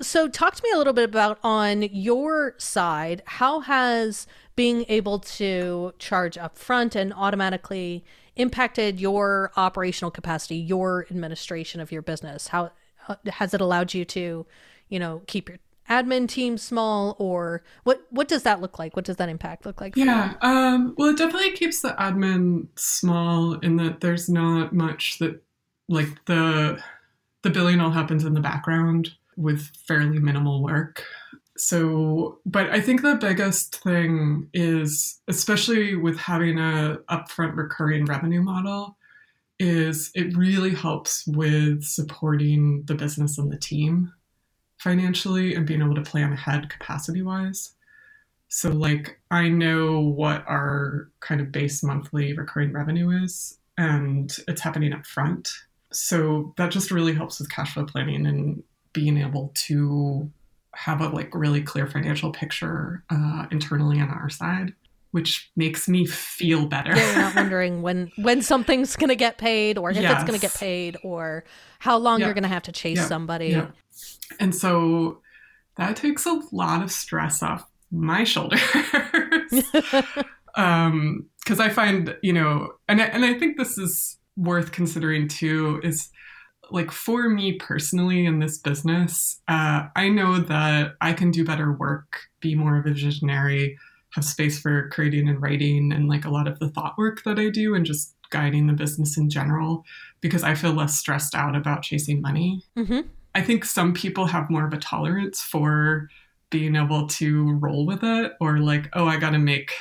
So, 0.01 0.27
talk 0.27 0.55
to 0.55 0.63
me 0.63 0.71
a 0.73 0.77
little 0.77 0.93
bit 0.93 1.05
about 1.05 1.39
on 1.43 1.83
your 1.83 2.53
side. 2.57 3.23
How 3.25 3.61
has 3.61 4.27
being 4.55 4.85
able 4.89 5.19
to 5.19 5.93
charge 5.97 6.35
upfront 6.35 6.95
and 6.95 7.13
automatically 7.13 8.05
impacted 8.35 8.99
your 8.99 9.51
operational 9.55 10.11
capacity, 10.11 10.55
your 10.55 11.07
administration 11.09 11.81
of 11.81 11.91
your 11.91 12.01
business? 12.01 12.49
How 12.49 12.71
uh, 13.07 13.15
has 13.27 13.53
it 13.53 13.61
allowed 13.61 13.93
you 13.93 14.05
to, 14.05 14.45
you 14.89 14.99
know, 14.99 15.23
keep 15.25 15.49
your 15.49 15.57
admin 15.89 16.27
team 16.27 16.57
small 16.57 17.15
or 17.19 17.63
what 17.83 18.05
what 18.09 18.27
does 18.27 18.43
that 18.43 18.61
look 18.61 18.79
like? 18.79 18.95
What 18.95 19.05
does 19.05 19.17
that 19.17 19.29
impact 19.29 19.65
look 19.65 19.81
like 19.81 19.95
yeah 19.95 20.33
um, 20.41 20.93
well 20.97 21.09
it 21.09 21.17
definitely 21.17 21.51
keeps 21.51 21.81
the 21.81 21.95
admin 21.99 22.67
small 22.75 23.53
in 23.59 23.77
that 23.77 24.01
there's 24.01 24.29
not 24.29 24.73
much 24.73 25.19
that 25.19 25.41
like 25.89 26.25
the 26.25 26.81
the 27.43 27.49
billing 27.49 27.79
all 27.79 27.91
happens 27.91 28.25
in 28.25 28.33
the 28.33 28.41
background 28.41 29.11
with 29.35 29.71
fairly 29.87 30.19
minimal 30.19 30.63
work. 30.63 31.03
So 31.57 32.39
but 32.45 32.69
i 32.69 32.79
think 32.79 33.01
the 33.01 33.15
biggest 33.15 33.81
thing 33.81 34.47
is 34.53 35.19
especially 35.27 35.95
with 35.95 36.17
having 36.17 36.59
a 36.59 36.97
upfront 37.09 37.55
recurring 37.55 38.05
revenue 38.05 38.43
model 38.43 38.97
is 39.59 40.11
it 40.13 40.37
really 40.37 40.75
helps 40.75 41.25
with 41.25 41.83
supporting 41.83 42.83
the 42.85 42.93
business 42.93 43.39
and 43.39 43.51
the 43.51 43.57
team 43.57 44.13
financially 44.87 45.53
and 45.53 45.65
being 45.65 45.81
able 45.81 45.95
to 45.95 46.01
plan 46.01 46.31
ahead 46.31 46.69
capacity 46.69 47.21
wise. 47.21 47.73
So, 48.47 48.69
like, 48.69 49.19
I 49.29 49.49
know 49.49 49.99
what 49.99 50.45
our 50.47 51.09
kind 51.19 51.41
of 51.41 51.51
base 51.51 51.83
monthly 51.83 52.31
recurring 52.31 52.71
revenue 52.71 53.09
is, 53.09 53.59
and 53.77 54.33
it's 54.47 54.61
happening 54.61 54.93
up 54.93 55.05
front. 55.05 55.49
So, 55.91 56.53
that 56.55 56.71
just 56.71 56.89
really 56.89 57.13
helps 57.13 57.39
with 57.39 57.51
cash 57.51 57.73
flow 57.73 57.83
planning 57.83 58.25
and 58.25 58.63
being 58.93 59.17
able 59.17 59.51
to 59.55 60.31
have 60.73 61.01
a 61.01 61.09
like 61.09 61.35
really 61.35 61.61
clear 61.61 61.87
financial 61.87 62.31
picture 62.31 63.03
uh, 63.09 63.47
internally 63.51 63.99
on 63.99 64.09
our 64.09 64.29
side 64.29 64.73
which 65.17 65.49
makes 65.55 65.89
me 65.89 66.05
feel 66.05 66.67
better. 66.67 66.95
yeah, 66.95 67.11
you're 67.11 67.21
not 67.21 67.35
wondering 67.41 67.81
when 67.81 68.11
when 68.17 68.39
something's 68.39 68.95
going 68.95 69.09
to 69.09 69.15
get 69.15 69.39
paid 69.39 69.75
or 69.75 69.89
if 69.89 69.97
yes. 69.97 70.11
it's 70.11 70.23
going 70.29 70.39
to 70.39 70.45
get 70.45 70.53
paid 70.53 70.95
or 71.01 71.43
how 71.79 71.97
long 71.97 72.19
you're 72.19 72.35
going 72.35 72.43
to 72.43 72.47
have 72.47 72.61
to 72.61 72.71
chase 72.71 73.03
somebody. 73.07 73.59
And 74.39 74.53
so 74.53 75.21
that 75.77 75.95
takes 75.95 76.27
a 76.27 76.39
lot 76.51 76.83
of 76.83 76.91
stress 76.91 77.41
off 77.41 77.67
my 77.89 78.23
shoulders. 78.23 78.61
um 80.55 81.25
because 81.39 81.59
I 81.59 81.69
find, 81.69 82.15
you 82.21 82.33
know, 82.33 82.73
and 82.87 83.01
I, 83.01 83.05
and 83.05 83.25
I 83.25 83.33
think 83.33 83.57
this 83.57 83.79
is 83.79 84.19
worth 84.35 84.71
considering 84.71 85.27
too 85.27 85.81
is 85.81 86.11
like 86.69 86.91
for 86.91 87.27
me 87.27 87.53
personally 87.53 88.27
in 88.27 88.37
this 88.37 88.59
business, 88.59 89.41
uh, 89.47 89.87
I 89.95 90.09
know 90.09 90.37
that 90.37 90.91
I 91.01 91.13
can 91.13 91.31
do 91.31 91.43
better 91.43 91.71
work, 91.71 92.19
be 92.39 92.53
more 92.53 92.77
of 92.77 92.85
a 92.85 92.93
visionary, 92.93 93.79
have 94.15 94.25
space 94.25 94.59
for 94.59 94.89
creating 94.89 95.27
and 95.27 95.41
writing 95.41 95.91
and 95.91 96.07
like 96.07 96.25
a 96.25 96.29
lot 96.29 96.47
of 96.47 96.59
the 96.59 96.69
thought 96.69 96.97
work 96.97 97.23
that 97.23 97.39
I 97.39 97.49
do 97.49 97.75
and 97.75 97.85
just 97.85 98.15
guiding 98.29 98.67
the 98.67 98.73
business 98.73 99.17
in 99.17 99.29
general 99.29 99.83
because 100.21 100.43
I 100.43 100.55
feel 100.55 100.73
less 100.73 100.97
stressed 100.97 101.35
out 101.35 101.55
about 101.55 101.83
chasing 101.83 102.21
money. 102.21 102.63
Mm-hmm. 102.77 103.01
I 103.35 103.41
think 103.41 103.65
some 103.65 103.93
people 103.93 104.25
have 104.25 104.49
more 104.49 104.65
of 104.65 104.73
a 104.73 104.77
tolerance 104.77 105.41
for 105.41 106.09
being 106.49 106.75
able 106.75 107.07
to 107.07 107.53
roll 107.53 107.85
with 107.85 108.03
it 108.03 108.33
or 108.39 108.59
like, 108.59 108.89
oh, 108.93 109.05
I 109.05 109.17
got 109.17 109.31
to 109.31 109.39
make, 109.39 109.71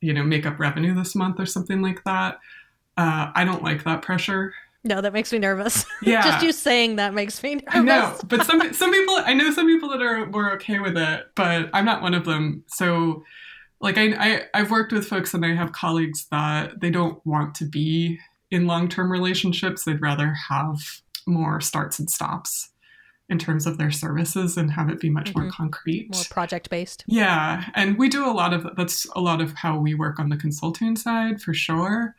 you 0.00 0.12
know, 0.12 0.22
make 0.22 0.44
up 0.44 0.58
revenue 0.58 0.94
this 0.94 1.14
month 1.14 1.38
or 1.38 1.46
something 1.46 1.80
like 1.82 2.04
that. 2.04 2.38
Uh, 2.96 3.30
I 3.34 3.44
don't 3.44 3.62
like 3.62 3.84
that 3.84 4.02
pressure. 4.02 4.52
No, 4.82 5.00
that 5.00 5.12
makes 5.12 5.32
me 5.32 5.38
nervous. 5.38 5.86
Yeah. 6.02 6.22
Just 6.22 6.42
you 6.42 6.52
saying 6.52 6.96
that 6.96 7.12
makes 7.12 7.42
me 7.42 7.56
nervous. 7.56 7.74
I 7.74 7.80
know, 7.82 8.18
but 8.26 8.46
some 8.46 8.60
some 8.72 8.90
people 8.90 9.16
I 9.16 9.34
know 9.34 9.50
some 9.52 9.66
people 9.66 9.90
that 9.90 10.00
are 10.00 10.26
more 10.26 10.52
okay 10.52 10.78
with 10.78 10.96
it, 10.96 11.26
but 11.36 11.68
I'm 11.74 11.84
not 11.84 12.00
one 12.00 12.14
of 12.14 12.24
them. 12.24 12.64
So 12.68 13.22
like 13.80 13.96
I, 13.98 14.12
I 14.12 14.42
I've 14.54 14.70
worked 14.70 14.92
with 14.92 15.06
folks 15.06 15.34
and 15.34 15.44
I 15.44 15.54
have 15.54 15.72
colleagues 15.72 16.26
that 16.30 16.80
they 16.80 16.90
don't 16.90 17.24
want 17.26 17.54
to 17.56 17.64
be 17.64 18.18
in 18.50 18.66
long-term 18.66 19.10
relationships. 19.10 19.84
They'd 19.84 20.02
rather 20.02 20.34
have 20.48 20.78
more 21.26 21.60
starts 21.60 21.98
and 21.98 22.10
stops 22.10 22.70
in 23.28 23.38
terms 23.38 23.64
of 23.64 23.78
their 23.78 23.92
services 23.92 24.56
and 24.56 24.72
have 24.72 24.90
it 24.90 24.98
be 24.98 25.08
much 25.08 25.30
mm-hmm. 25.30 25.42
more 25.42 25.50
concrete. 25.50 26.12
More 26.12 26.24
project 26.30 26.68
based 26.68 27.04
yeah 27.06 27.70
and 27.74 27.96
we 27.96 28.08
do 28.08 28.28
a 28.28 28.32
lot 28.32 28.52
of 28.52 28.66
that's 28.76 29.06
a 29.14 29.20
lot 29.20 29.40
of 29.40 29.54
how 29.54 29.78
we 29.78 29.94
work 29.94 30.18
on 30.18 30.28
the 30.28 30.36
consulting 30.36 30.96
side 30.96 31.40
for 31.40 31.54
sure. 31.54 32.14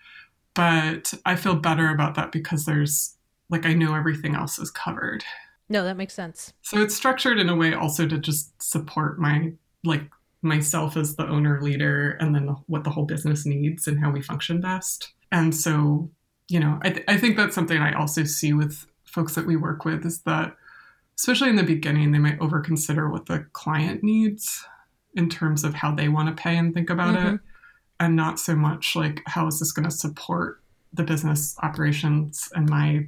But 0.54 1.14
i 1.26 1.36
feel 1.36 1.56
better 1.56 1.90
about 1.90 2.16
that 2.16 2.32
because 2.32 2.66
there's 2.66 3.16
like 3.50 3.66
i 3.66 3.74
know 3.74 3.94
everything 3.94 4.36
else 4.36 4.58
is 4.58 4.72
covered. 4.72 5.24
No 5.70 5.84
that 5.84 5.98
makes 5.98 6.14
sense. 6.14 6.54
So 6.62 6.82
it's 6.82 6.96
structured 6.96 7.38
in 7.38 7.50
a 7.50 7.56
way 7.56 7.74
also 7.74 8.08
to 8.08 8.18
just 8.18 8.62
support 8.62 9.20
my 9.20 9.52
like 9.84 10.10
myself 10.42 10.98
as 10.98 11.16
the 11.16 11.28
owner 11.28 11.62
leader 11.62 12.12
and 12.20 12.34
then 12.34 12.48
what 12.68 12.84
the 12.84 12.90
whole 12.90 13.06
business 13.06 13.46
needs 13.46 13.88
and 13.88 14.00
how 14.00 14.12
we 14.12 14.22
function 14.22 14.60
best. 14.60 15.14
And 15.32 15.56
so, 15.56 16.10
you 16.48 16.60
know, 16.60 16.80
I, 16.82 16.90
th- 16.90 17.06
I 17.08 17.18
think 17.18 17.38
that's 17.38 17.56
something 17.56 17.78
I 17.78 17.94
also 17.94 18.24
see 18.24 18.54
with 18.54 18.86
folks 19.06 19.36
that 19.36 19.46
we 19.46 19.56
work 19.56 19.86
with 19.86 20.06
is 20.06 20.22
that, 20.22 20.56
especially 21.18 21.50
in 21.50 21.56
the 21.56 21.64
beginning, 21.64 22.12
they 22.12 22.20
might 22.20 22.42
overconsider 22.42 23.10
what 23.10 23.28
the 23.28 23.46
client 23.54 24.04
needs 24.04 24.66
in 25.16 25.30
terms 25.30 25.64
of 25.64 25.74
how 25.74 25.94
they 25.94 26.10
want 26.10 26.36
to 26.36 26.42
pay 26.42 26.58
and 26.58 26.74
think 26.74 26.90
about 26.90 27.16
mm-hmm. 27.16 27.36
it, 27.36 27.42
and 28.00 28.16
not 28.16 28.40
so 28.40 28.56
much 28.56 28.96
like, 28.96 29.22
how 29.28 29.46
is 29.48 29.60
this 29.60 29.72
going 29.72 29.88
to 29.88 29.96
support 29.96 30.62
the 30.94 31.04
business 31.04 31.56
operations 31.62 32.50
and 32.56 32.70
my 32.70 33.06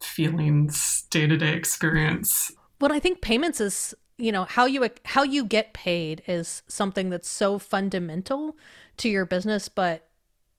feelings, 0.00 1.04
day 1.10 1.26
to 1.26 1.36
day 1.36 1.54
experience. 1.54 2.52
Well, 2.80 2.92
I 2.92 2.98
think 2.98 3.20
payments 3.20 3.60
is 3.60 3.94
you 4.18 4.32
know 4.32 4.44
how 4.44 4.64
you 4.64 4.88
how 5.04 5.22
you 5.22 5.44
get 5.44 5.72
paid 5.72 6.22
is 6.26 6.62
something 6.68 7.10
that's 7.10 7.28
so 7.28 7.58
fundamental 7.58 8.56
to 8.96 9.08
your 9.08 9.26
business 9.26 9.68
but 9.68 10.08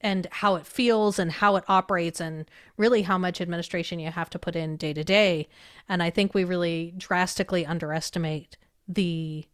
and 0.02 0.28
how 0.32 0.56
it 0.56 0.66
feels 0.66 1.18
and 1.18 1.32
how 1.32 1.56
it 1.56 1.64
operates 1.68 2.22
and 2.22 2.46
really 2.78 3.02
how 3.02 3.18
much 3.18 3.42
administration 3.42 4.00
you 4.00 4.12
have 4.12 4.30
to 4.30 4.38
put 4.38 4.56
in 4.56 4.78
day 4.78 4.94
to 4.94 5.04
day. 5.04 5.48
And 5.90 6.04
i 6.04 6.10
think 6.10 6.34
we 6.34 6.44
really 6.44 6.94
drastically 6.98 7.66
underestimate 7.66 8.58
the 8.88 9.46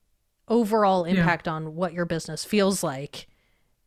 overall 0.49 1.05
impact 1.05 1.47
yeah. 1.47 1.53
on 1.53 1.75
what 1.75 1.93
your 1.93 2.05
business 2.05 2.43
feels 2.43 2.83
like 2.83 3.27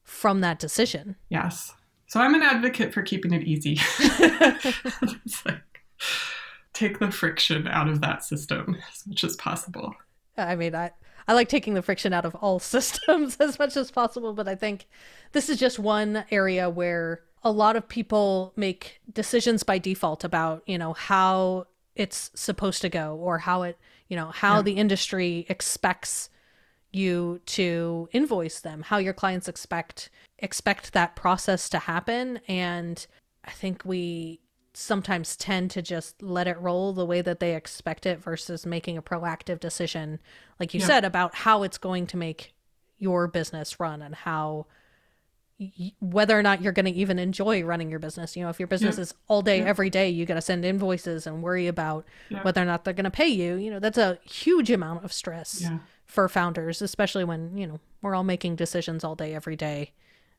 from 0.02 0.40
that 0.40 0.58
decision. 0.58 1.16
Yes. 1.28 1.74
So 2.06 2.20
i'm 2.20 2.34
an 2.34 2.42
advocate 2.42 2.94
for 2.94 3.02
keeping 3.02 3.32
it 3.32 3.42
easy. 3.42 3.78
Like, 5.44 5.82
take 6.76 6.98
the 6.98 7.10
friction 7.10 7.66
out 7.66 7.88
of 7.88 8.00
that 8.00 8.22
system 8.22 8.76
as 8.92 9.06
much 9.06 9.24
as 9.24 9.36
possible 9.36 9.94
I 10.38 10.56
mean, 10.56 10.74
I 10.74 10.92
I 11.28 11.32
like 11.32 11.48
taking 11.48 11.74
the 11.74 11.82
friction 11.82 12.12
out 12.12 12.24
of 12.24 12.34
all 12.36 12.58
systems 12.60 13.36
as 13.38 13.58
much 13.58 13.76
as 13.76 13.90
possible, 13.90 14.32
but 14.32 14.48
I 14.48 14.54
think 14.54 14.86
this 15.32 15.48
is 15.48 15.58
just 15.58 15.78
one 15.78 16.24
area 16.30 16.70
where 16.70 17.22
a 17.42 17.50
lot 17.50 17.76
of 17.76 17.88
people 17.88 18.52
make 18.56 19.00
decisions 19.12 19.62
by 19.62 19.78
default 19.78 20.24
about, 20.24 20.62
you 20.66 20.78
know, 20.78 20.92
how 20.92 21.66
it's 21.94 22.30
supposed 22.34 22.82
to 22.82 22.88
go 22.88 23.16
or 23.16 23.38
how 23.38 23.62
it, 23.62 23.78
you 24.08 24.16
know, 24.16 24.26
how 24.28 24.56
yeah. 24.56 24.62
the 24.62 24.72
industry 24.72 25.46
expects 25.48 26.28
you 26.92 27.40
to 27.46 28.08
invoice 28.12 28.60
them, 28.60 28.82
how 28.82 28.98
your 28.98 29.12
clients 29.12 29.48
expect 29.48 30.10
expect 30.38 30.92
that 30.92 31.16
process 31.16 31.68
to 31.70 31.78
happen 31.78 32.38
and 32.46 33.06
I 33.42 33.52
think 33.52 33.84
we 33.84 34.40
sometimes 34.78 35.36
tend 35.36 35.70
to 35.70 35.80
just 35.80 36.22
let 36.22 36.46
it 36.46 36.58
roll 36.60 36.92
the 36.92 37.06
way 37.06 37.22
that 37.22 37.40
they 37.40 37.54
expect 37.54 38.04
it 38.04 38.20
versus 38.20 38.66
making 38.66 38.98
a 38.98 39.02
proactive 39.02 39.58
decision 39.58 40.20
like 40.60 40.74
you 40.74 40.80
yeah. 40.80 40.86
said 40.86 41.04
about 41.04 41.34
how 41.34 41.62
it's 41.62 41.78
going 41.78 42.06
to 42.06 42.16
make 42.18 42.54
your 42.98 43.26
business 43.26 43.80
run 43.80 44.02
and 44.02 44.14
how 44.14 44.66
y- 45.58 45.92
whether 46.00 46.38
or 46.38 46.42
not 46.42 46.60
you're 46.60 46.74
going 46.74 46.84
to 46.84 46.92
even 46.92 47.18
enjoy 47.18 47.62
running 47.62 47.88
your 47.88 47.98
business. 47.98 48.36
You 48.36 48.42
know 48.42 48.50
if 48.50 48.60
your 48.60 48.66
business 48.66 48.96
yeah. 48.96 49.02
is 49.02 49.14
all 49.28 49.40
day 49.40 49.60
yeah. 49.60 49.64
every 49.64 49.88
day 49.88 50.10
you 50.10 50.26
got 50.26 50.34
to 50.34 50.42
send 50.42 50.62
invoices 50.62 51.26
and 51.26 51.42
worry 51.42 51.66
about 51.68 52.04
whether 52.42 52.60
or 52.60 52.66
not 52.66 52.84
they're 52.84 52.92
going 52.92 53.04
to 53.04 53.10
pay 53.10 53.28
you. 53.28 53.54
You 53.54 53.70
know 53.70 53.78
that's 53.78 53.98
a 53.98 54.18
huge 54.24 54.70
amount 54.70 55.04
of 55.04 55.12
stress 55.12 55.66
for 56.04 56.28
founders 56.28 56.82
especially 56.82 57.24
when 57.24 57.56
you 57.56 57.66
know 57.66 57.80
we're 58.02 58.14
all 58.14 58.24
making 58.24 58.56
decisions 58.56 59.04
all 59.04 59.14
day 59.14 59.34
every 59.34 59.56
day. 59.56 59.92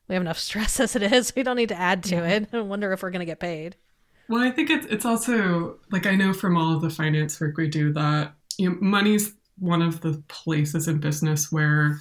We 0.06 0.14
have 0.14 0.22
enough 0.22 0.38
stress 0.48 0.78
as 0.78 0.94
it 0.94 1.02
is. 1.02 1.34
We 1.34 1.42
don't 1.42 1.56
need 1.56 1.70
to 1.70 1.78
add 1.78 2.04
to 2.04 2.24
it. 2.24 2.48
And 2.52 2.68
wonder 2.68 2.92
if 2.92 3.02
we're 3.02 3.10
going 3.10 3.18
to 3.18 3.26
get 3.26 3.40
paid 3.40 3.74
well, 4.28 4.42
I 4.42 4.50
think 4.50 4.70
it's 4.70 4.86
it's 4.86 5.04
also 5.04 5.78
like 5.90 6.06
I 6.06 6.14
know 6.14 6.32
from 6.32 6.56
all 6.56 6.74
of 6.74 6.82
the 6.82 6.90
finance 6.90 7.40
work 7.40 7.56
we 7.56 7.68
do 7.68 7.92
that 7.94 8.34
you 8.58 8.70
know 8.70 8.76
money's 8.80 9.32
one 9.58 9.82
of 9.82 10.00
the 10.00 10.22
places 10.28 10.86
in 10.88 10.98
business 10.98 11.50
where 11.50 11.98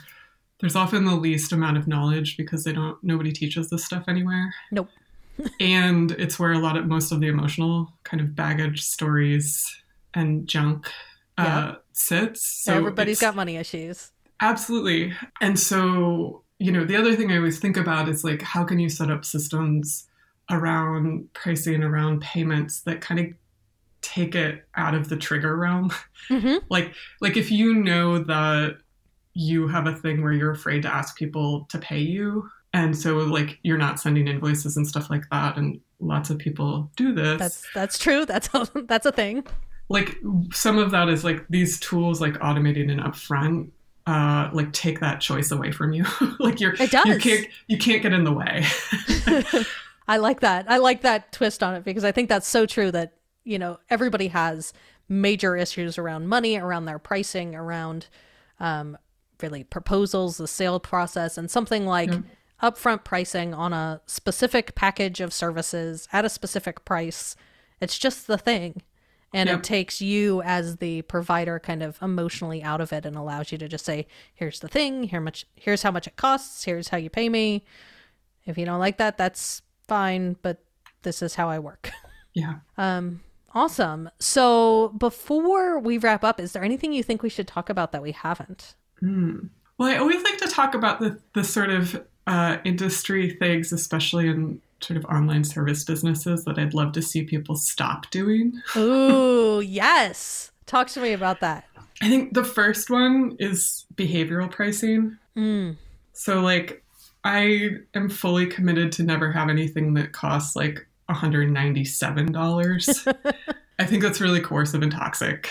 there's 0.59 0.75
often 0.75 1.05
the 1.05 1.15
least 1.15 1.51
amount 1.51 1.77
of 1.77 1.87
knowledge 1.87 2.37
because 2.37 2.63
they 2.63 2.73
don't 2.73 3.01
nobody 3.03 3.31
teaches 3.31 3.69
this 3.69 3.85
stuff 3.85 4.05
anywhere. 4.07 4.53
Nope. 4.71 4.89
and 5.59 6.11
it's 6.13 6.39
where 6.39 6.53
a 6.53 6.59
lot 6.59 6.77
of 6.77 6.87
most 6.87 7.11
of 7.11 7.19
the 7.19 7.27
emotional 7.27 7.93
kind 8.03 8.21
of 8.21 8.35
baggage 8.35 8.81
stories 8.81 9.83
and 10.13 10.47
junk 10.47 10.89
uh, 11.37 11.75
sits. 11.93 12.43
So 12.63 12.73
everybody's 12.73 13.21
got 13.21 13.35
money 13.35 13.57
issues. 13.57 14.11
Absolutely. 14.41 15.13
And 15.41 15.59
so, 15.59 16.43
you 16.59 16.71
know, 16.71 16.85
the 16.85 16.95
other 16.95 17.15
thing 17.15 17.31
I 17.31 17.37
always 17.37 17.59
think 17.59 17.77
about 17.77 18.09
is 18.09 18.23
like, 18.23 18.41
how 18.41 18.63
can 18.63 18.79
you 18.79 18.89
set 18.89 19.11
up 19.11 19.25
systems 19.25 20.07
around 20.49 21.31
pricing, 21.33 21.83
around 21.83 22.21
payments 22.21 22.81
that 22.81 23.01
kind 23.01 23.19
of 23.19 23.27
take 24.01 24.35
it 24.35 24.63
out 24.75 24.93
of 24.95 25.09
the 25.09 25.17
trigger 25.17 25.55
realm? 25.55 25.91
Mm-hmm. 26.29 26.57
like, 26.69 26.93
like 27.21 27.37
if 27.37 27.49
you 27.51 27.73
know 27.73 28.17
that 28.19 28.75
you 29.33 29.69
have 29.69 29.87
a 29.87 29.93
thing 29.95 30.21
where 30.21 30.33
you're 30.33 30.51
afraid 30.51 30.81
to 30.81 30.93
ask 30.93 31.15
people 31.17 31.65
to 31.69 31.77
pay 31.79 31.99
you, 31.99 32.49
and 32.73 32.97
so 32.97 33.15
like 33.19 33.57
you're 33.63 33.77
not 33.77 33.97
sending 33.97 34.27
invoices 34.27 34.75
and 34.75 34.85
stuff 34.85 35.09
like 35.09 35.23
that, 35.31 35.55
and 35.55 35.79
lots 36.01 36.29
of 36.29 36.37
people 36.37 36.91
do 36.97 37.13
this. 37.13 37.39
That's 37.39 37.65
that's 37.73 37.97
true. 37.97 38.25
That's 38.27 38.49
a, 38.53 38.67
that's 38.87 39.05
a 39.05 39.11
thing. 39.13 39.45
like 39.87 40.17
some 40.51 40.77
of 40.77 40.91
that 40.91 41.07
is 41.07 41.23
like 41.23 41.45
these 41.49 41.79
tools 41.79 42.19
like 42.19 42.33
automating 42.39 42.91
and 42.91 42.99
upfront 42.99 43.69
uh 44.05 44.49
like 44.51 44.73
take 44.73 44.99
that 44.99 45.21
choice 45.21 45.49
away 45.51 45.71
from 45.71 45.93
you 45.93 46.03
like 46.39 46.59
you're 46.59 46.73
It 46.73 46.91
does. 46.91 47.05
you 47.05 47.17
can't 47.19 47.47
you 47.67 47.77
can't 47.77 48.01
get 48.01 48.11
in 48.11 48.25
the 48.25 48.33
way 48.33 48.65
I 50.07 50.17
like 50.17 50.39
that. 50.41 50.65
I 50.69 50.77
like 50.77 51.01
that 51.01 51.31
twist 51.31 51.61
on 51.61 51.75
it 51.75 51.83
because 51.83 52.03
I 52.03 52.11
think 52.11 52.29
that's 52.29 52.47
so 52.47 52.65
true 52.65 52.91
that, 52.91 53.13
you 53.43 53.59
know, 53.59 53.79
everybody 53.89 54.27
has 54.29 54.73
major 55.09 55.55
issues 55.55 55.97
around 55.97 56.27
money, 56.27 56.57
around 56.57 56.85
their 56.85 56.99
pricing, 56.99 57.55
around 57.55 58.07
um, 58.59 58.97
really 59.41 59.63
proposals, 59.63 60.37
the 60.37 60.47
sale 60.47 60.79
process, 60.79 61.37
and 61.37 61.49
something 61.51 61.85
like 61.85 62.11
upfront 62.63 63.03
pricing 63.03 63.53
on 63.53 63.71
a 63.73 64.01
specific 64.05 64.75
package 64.75 65.21
of 65.21 65.31
services 65.33 66.07
at 66.11 66.25
a 66.25 66.29
specific 66.29 66.83
price. 66.85 67.35
It's 67.79 67.99
just 67.99 68.27
the 68.27 68.37
thing. 68.37 68.81
And 69.33 69.49
Yep. 69.49 69.59
it 69.59 69.63
takes 69.63 70.01
you 70.01 70.41
as 70.41 70.77
the 70.77 71.01
provider 71.03 71.59
kind 71.59 71.83
of 71.83 72.01
emotionally 72.01 72.63
out 72.63 72.79
of 72.79 72.93
it 72.93 73.05
and 73.05 73.15
allows 73.17 73.51
you 73.51 73.57
to 73.57 73.67
just 73.67 73.85
say, 73.85 74.07
here's 74.33 74.61
the 74.61 74.69
thing, 74.69 75.03
here 75.03 75.19
much 75.19 75.45
here's 75.55 75.83
how 75.83 75.91
much 75.91 76.07
it 76.07 76.15
costs, 76.15 76.63
here's 76.63 76.87
how 76.87 76.97
you 76.97 77.09
pay 77.09 77.27
me. 77.27 77.65
If 78.45 78.57
you 78.57 78.65
don't 78.65 78.79
like 78.79 78.97
that, 78.97 79.17
that's 79.17 79.61
fine, 79.87 80.35
but 80.41 80.63
this 81.03 81.21
is 81.21 81.35
how 81.35 81.49
I 81.49 81.59
work. 81.59 81.91
yeah 82.33 82.55
Um, 82.77 83.21
awesome. 83.53 84.09
So 84.19 84.89
before 84.97 85.79
we 85.79 85.97
wrap 85.97 86.23
up, 86.23 86.39
is 86.39 86.51
there 86.53 86.63
anything 86.63 86.93
you 86.93 87.03
think 87.03 87.23
we 87.23 87.29
should 87.29 87.47
talk 87.47 87.69
about 87.69 87.91
that 87.91 88.01
we 88.01 88.11
haven't? 88.11 88.75
Hmm. 88.99 89.47
well 89.77 89.89
i 89.89 89.97
always 89.97 90.23
like 90.23 90.37
to 90.39 90.47
talk 90.47 90.73
about 90.73 90.99
the 90.99 91.19
the 91.33 91.43
sort 91.43 91.69
of 91.69 92.03
uh 92.25 92.57
industry 92.65 93.29
things 93.39 93.71
especially 93.71 94.27
in 94.27 94.59
sort 94.81 94.97
of 94.97 95.05
online 95.05 95.43
service 95.43 95.83
businesses 95.83 96.43
that 96.45 96.57
i'd 96.57 96.73
love 96.73 96.93
to 96.93 97.01
see 97.03 97.21
people 97.23 97.55
stop 97.55 98.09
doing 98.09 98.59
Ooh, 98.75 99.61
yes. 99.65 100.51
Talk 100.65 100.87
to 100.89 100.99
me 100.99 101.13
about 101.13 101.41
that. 101.41 101.65
i 102.01 102.09
think 102.09 102.33
the 102.33 102.43
first 102.43 102.89
one 102.89 103.35
is 103.39 103.85
behavioral 103.95 104.49
pricing 104.49 105.17
Mm. 105.37 105.75
So 106.13 106.39
like 106.41 106.83
I 107.27 107.69
am 107.93 108.09
fully 108.09 108.47
committed 108.47 108.91
to 108.93 109.03
never 109.03 109.31
have 109.33 109.49
anything 109.49 109.93
that 109.95 110.13
costs 110.13 110.55
like 110.55 110.87
$197. 111.09 113.13
I 113.79 113.85
think 113.85 114.01
that's 114.01 114.21
really 114.21 114.39
coercive 114.39 114.81
and 114.81 114.91
toxic. 114.91 115.49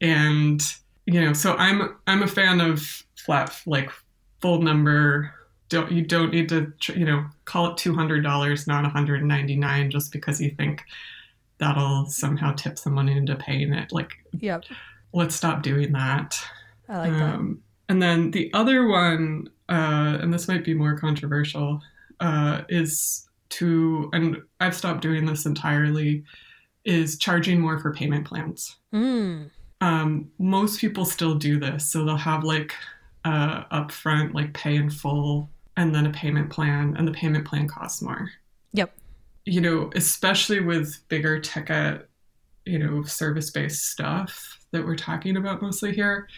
And 0.00 0.62
you 1.04 1.20
know, 1.20 1.34
so 1.34 1.54
I'm 1.56 1.94
I'm 2.06 2.22
a 2.22 2.26
fan 2.26 2.60
of 2.60 3.04
flat 3.16 3.54
like 3.66 3.90
full 4.40 4.62
number 4.62 5.34
don't 5.68 5.92
you 5.92 6.00
don't 6.02 6.32
need 6.32 6.48
to 6.48 6.72
you 6.94 7.04
know 7.04 7.26
call 7.44 7.66
it 7.66 7.76
$200 7.76 8.66
not 8.66 8.82
199 8.84 9.90
just 9.90 10.10
because 10.12 10.40
you 10.40 10.50
think 10.50 10.82
that'll 11.58 12.06
somehow 12.06 12.54
tip 12.54 12.78
someone 12.78 13.10
into 13.10 13.36
paying 13.36 13.74
it 13.74 13.92
like 13.92 14.12
Yep. 14.38 14.64
let's 15.12 15.34
stop 15.34 15.62
doing 15.62 15.92
that 15.92 16.42
I 16.88 16.96
like 16.96 17.12
that. 17.12 17.34
um, 17.34 17.62
and 17.90 18.00
then 18.00 18.30
the 18.30 18.50
other 18.54 18.86
one, 18.86 19.50
uh, 19.70 20.18
and 20.20 20.32
this 20.32 20.48
might 20.48 20.64
be 20.64 20.74
more 20.74 20.98
controversial, 20.98 21.80
uh, 22.20 22.62
is 22.68 23.28
to, 23.50 24.10
and 24.12 24.36
I've 24.58 24.76
stopped 24.76 25.00
doing 25.00 25.24
this 25.24 25.46
entirely, 25.46 26.24
is 26.84 27.18
charging 27.18 27.60
more 27.60 27.78
for 27.78 27.92
payment 27.92 28.26
plans. 28.26 28.76
Mm. 28.92 29.50
Um, 29.80 30.30
most 30.38 30.80
people 30.80 31.04
still 31.04 31.34
do 31.34 31.58
this. 31.58 31.90
So 31.90 32.04
they'll 32.04 32.16
have 32.16 32.44
like 32.44 32.74
uh, 33.24 33.64
upfront, 33.66 34.34
like 34.34 34.52
pay 34.52 34.76
in 34.76 34.90
full, 34.90 35.48
and 35.76 35.94
then 35.94 36.06
a 36.06 36.10
payment 36.10 36.50
plan, 36.50 36.94
and 36.98 37.06
the 37.06 37.12
payment 37.12 37.46
plan 37.46 37.68
costs 37.68 38.02
more. 38.02 38.30
Yep. 38.72 38.92
You 39.46 39.60
know, 39.60 39.90
especially 39.94 40.60
with 40.60 40.98
bigger 41.08 41.40
ticket, 41.40 42.08
you 42.66 42.78
know, 42.78 43.02
service 43.04 43.50
based 43.50 43.86
stuff 43.86 44.58
that 44.72 44.84
we're 44.84 44.96
talking 44.96 45.36
about 45.36 45.62
mostly 45.62 45.92
here, 45.92 46.28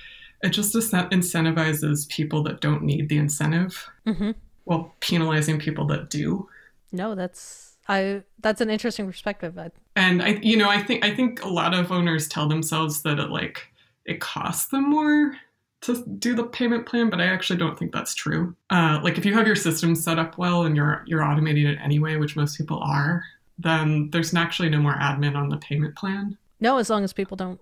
it 0.42 0.50
just 0.50 0.74
incentivizes 0.74 2.09
people 2.09 2.42
that 2.44 2.61
don't 2.61 2.83
need 2.83 3.09
the 3.09 3.18
incentive 3.18 3.88
hmm 4.07 4.33
while 4.64 4.94
penalizing 5.00 5.59
people 5.59 5.85
that 5.88 6.09
do. 6.09 6.48
No, 6.92 7.14
that's 7.16 7.76
I. 7.88 8.22
That's 8.40 8.61
an 8.61 8.70
interesting 8.70 9.07
perspective. 9.07 9.59
And 9.96 10.22
I, 10.22 10.38
you 10.42 10.57
know, 10.57 10.68
I 10.70 10.81
think 10.81 11.05
I 11.05 11.12
think 11.14 11.42
a 11.44 11.48
lot 11.48 11.74
of 11.74 11.90
owners 11.90 12.28
tell 12.28 12.46
themselves 12.48 13.02
that 13.02 13.18
it 13.18 13.31
like 13.31 13.66
it 14.05 14.20
costs 14.20 14.68
them 14.68 14.88
more 14.90 15.37
to 15.81 16.05
do 16.18 16.35
the 16.37 16.44
payment 16.44 16.87
plan, 16.87 17.11
but 17.11 17.20
I 17.20 17.24
actually 17.26 17.59
don't 17.59 17.76
think 17.76 17.92
that's 17.92 18.14
true. 18.14 18.55
Uh, 18.70 19.00
like 19.02 19.18
if 19.18 19.24
you 19.26 19.35
have 19.35 19.48
your 19.48 19.57
system 19.57 19.96
set 19.96 20.18
up 20.20 20.38
well 20.38 20.62
and 20.62 20.76
you're 20.76 21.02
you're 21.09 21.22
automating 21.22 21.66
it 21.66 21.78
anyway, 21.83 22.16
which 22.16 22.37
most 22.37 22.57
people 22.57 22.78
are, 22.78 23.24
then 23.59 24.11
there's 24.11 24.33
actually 24.33 24.68
no 24.68 24.78
more 24.78 24.94
admin 24.94 25.35
on 25.35 25.48
the 25.48 25.57
payment 25.57 25.96
plan. 25.96 26.38
no, 26.61 26.76
as 26.78 26.88
long 26.88 27.02
as 27.02 27.12
people 27.12 27.37
don't, 27.37 27.59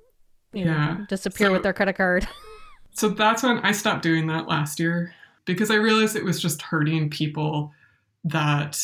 you 0.53 0.67
Yeah. 0.67 0.95
know, 0.99 1.07
disappear 1.09 1.47
So- 1.47 1.53
with 1.53 1.63
their 1.63 1.73
credit 1.73 1.95
card. 1.97 2.29
So 2.93 3.09
that's 3.09 3.43
when 3.43 3.59
I 3.59 3.73
stopped 3.73 4.03
doing 4.03 4.27
that 4.29 4.49
last 4.49 4.79
year 4.79 5.15
because 5.45 5.71
I 5.71 5.77
realized 5.77 6.17
it 6.17 6.25
was 6.25 6.41
just 6.41 6.63
hurting 6.63 7.11
people 7.11 7.73
that 8.25 8.79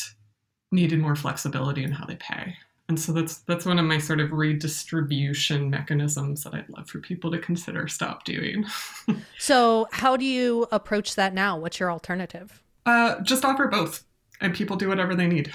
needed 0.73 1.01
more 1.01 1.17
flexibility 1.17 1.85
in 1.85 1.93
how 1.93 2.07
they 2.07 2.17
pay. 2.17 2.57
And 2.89 3.01
so 3.01 3.13
that's 3.13 3.39
that's 3.39 3.67
one 3.67 3.81
of 3.81 3.85
my 3.85 3.99
sort 3.99 4.21
of 4.21 4.31
redistribution 4.31 5.71
mechanisms 5.71 6.45
that 6.45 6.55
I'd 6.55 6.69
love 6.69 6.89
for 6.89 7.01
people 7.01 7.33
to 7.33 7.39
consider 7.39 7.89
stop 7.89 8.25
doing. 8.25 8.65
so, 9.39 9.89
how 9.91 10.17
do 10.17 10.25
you 10.25 10.69
approach 10.71 11.17
that 11.17 11.35
now? 11.35 11.59
What's 11.59 11.81
your 11.81 11.91
alternative? 11.91 12.63
Uh, 12.85 13.21
just 13.23 13.45
offer 13.45 13.67
both, 13.67 14.05
and 14.41 14.55
people 14.55 14.77
do 14.77 14.89
whatever 14.89 15.17
they 15.17 15.27
need. 15.27 15.53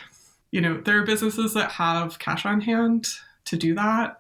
You 0.52 0.60
know, 0.60 0.82
there 0.82 0.98
are 1.00 1.06
businesses 1.06 1.54
that 1.54 1.72
have 1.72 2.20
cash 2.20 2.46
on 2.46 2.60
hand 2.60 3.08
to 3.46 3.56
do 3.56 3.74
that. 3.76 4.18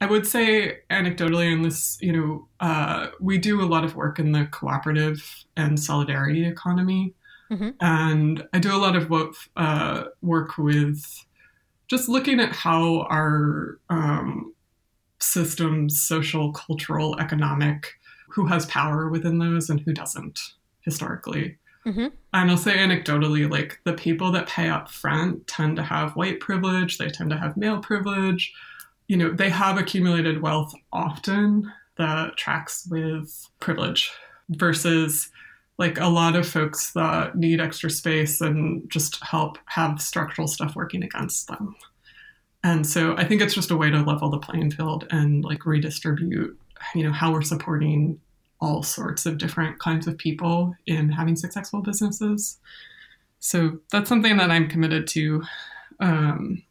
I 0.00 0.06
would 0.06 0.26
say 0.26 0.78
anecdotally 0.90 1.52
in 1.52 1.62
this, 1.62 1.98
you 2.00 2.12
know, 2.12 2.48
uh, 2.60 3.08
we 3.20 3.36
do 3.36 3.60
a 3.62 3.66
lot 3.66 3.84
of 3.84 3.96
work 3.96 4.18
in 4.18 4.32
the 4.32 4.46
cooperative 4.46 5.44
and 5.56 5.78
solidarity 5.78 6.46
economy. 6.46 7.14
Mhm. 7.50 7.74
And 7.80 8.48
I 8.52 8.60
do 8.60 8.74
a 8.74 8.78
lot 8.78 8.96
of 8.96 9.10
work, 9.10 9.34
uh, 9.56 10.04
work 10.22 10.56
with 10.56 11.04
just 11.88 12.08
looking 12.08 12.40
at 12.40 12.52
how 12.52 13.02
our 13.10 13.78
um, 13.90 14.54
systems, 15.18 16.00
social, 16.00 16.52
cultural, 16.52 17.18
economic, 17.18 17.98
who 18.30 18.46
has 18.46 18.64
power 18.66 19.10
within 19.10 19.38
those 19.38 19.68
and 19.68 19.80
who 19.80 19.92
doesn't 19.92 20.38
historically. 20.82 21.58
Mhm. 21.84 22.12
And 22.32 22.50
I'll 22.50 22.56
say 22.56 22.76
anecdotally, 22.76 23.50
like 23.50 23.80
the 23.84 23.92
people 23.92 24.30
that 24.32 24.48
pay 24.48 24.68
up 24.68 24.90
front 24.90 25.46
tend 25.46 25.76
to 25.76 25.82
have 25.82 26.16
white 26.16 26.40
privilege, 26.40 26.98
they 26.98 27.08
tend 27.08 27.30
to 27.30 27.38
have 27.38 27.56
male 27.56 27.80
privilege. 27.80 28.52
You 29.10 29.16
know, 29.16 29.32
they 29.32 29.50
have 29.50 29.76
accumulated 29.76 30.40
wealth 30.40 30.72
often 30.92 31.68
that 31.98 32.36
tracks 32.36 32.86
with 32.88 33.48
privilege 33.58 34.08
versus 34.50 35.32
like 35.78 35.98
a 35.98 36.06
lot 36.06 36.36
of 36.36 36.46
folks 36.46 36.92
that 36.92 37.34
need 37.34 37.60
extra 37.60 37.90
space 37.90 38.40
and 38.40 38.88
just 38.88 39.20
help 39.24 39.58
have 39.64 40.00
structural 40.00 40.46
stuff 40.46 40.76
working 40.76 41.02
against 41.02 41.48
them. 41.48 41.74
And 42.62 42.86
so 42.86 43.16
I 43.16 43.24
think 43.24 43.42
it's 43.42 43.52
just 43.52 43.72
a 43.72 43.76
way 43.76 43.90
to 43.90 44.00
level 44.00 44.30
the 44.30 44.38
playing 44.38 44.70
field 44.70 45.08
and 45.10 45.42
like 45.42 45.66
redistribute, 45.66 46.56
you 46.94 47.02
know, 47.02 47.12
how 47.12 47.32
we're 47.32 47.42
supporting 47.42 48.20
all 48.60 48.84
sorts 48.84 49.26
of 49.26 49.38
different 49.38 49.80
kinds 49.80 50.06
of 50.06 50.18
people 50.18 50.72
in 50.86 51.10
having 51.10 51.34
successful 51.34 51.82
businesses. 51.82 52.58
So 53.40 53.80
that's 53.90 54.08
something 54.08 54.36
that 54.36 54.52
I'm 54.52 54.68
committed 54.68 55.08
to. 55.08 55.42
Um, 55.98 56.62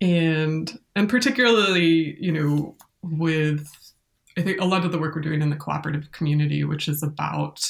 and 0.00 0.78
and 0.94 1.08
particularly, 1.08 2.16
you 2.20 2.32
know, 2.32 2.76
with 3.02 3.66
I 4.36 4.42
think 4.42 4.60
a 4.60 4.64
lot 4.64 4.84
of 4.84 4.92
the 4.92 4.98
work 4.98 5.14
we're 5.14 5.22
doing 5.22 5.42
in 5.42 5.50
the 5.50 5.56
cooperative 5.56 6.12
community, 6.12 6.64
which 6.64 6.88
is 6.88 7.02
about 7.02 7.60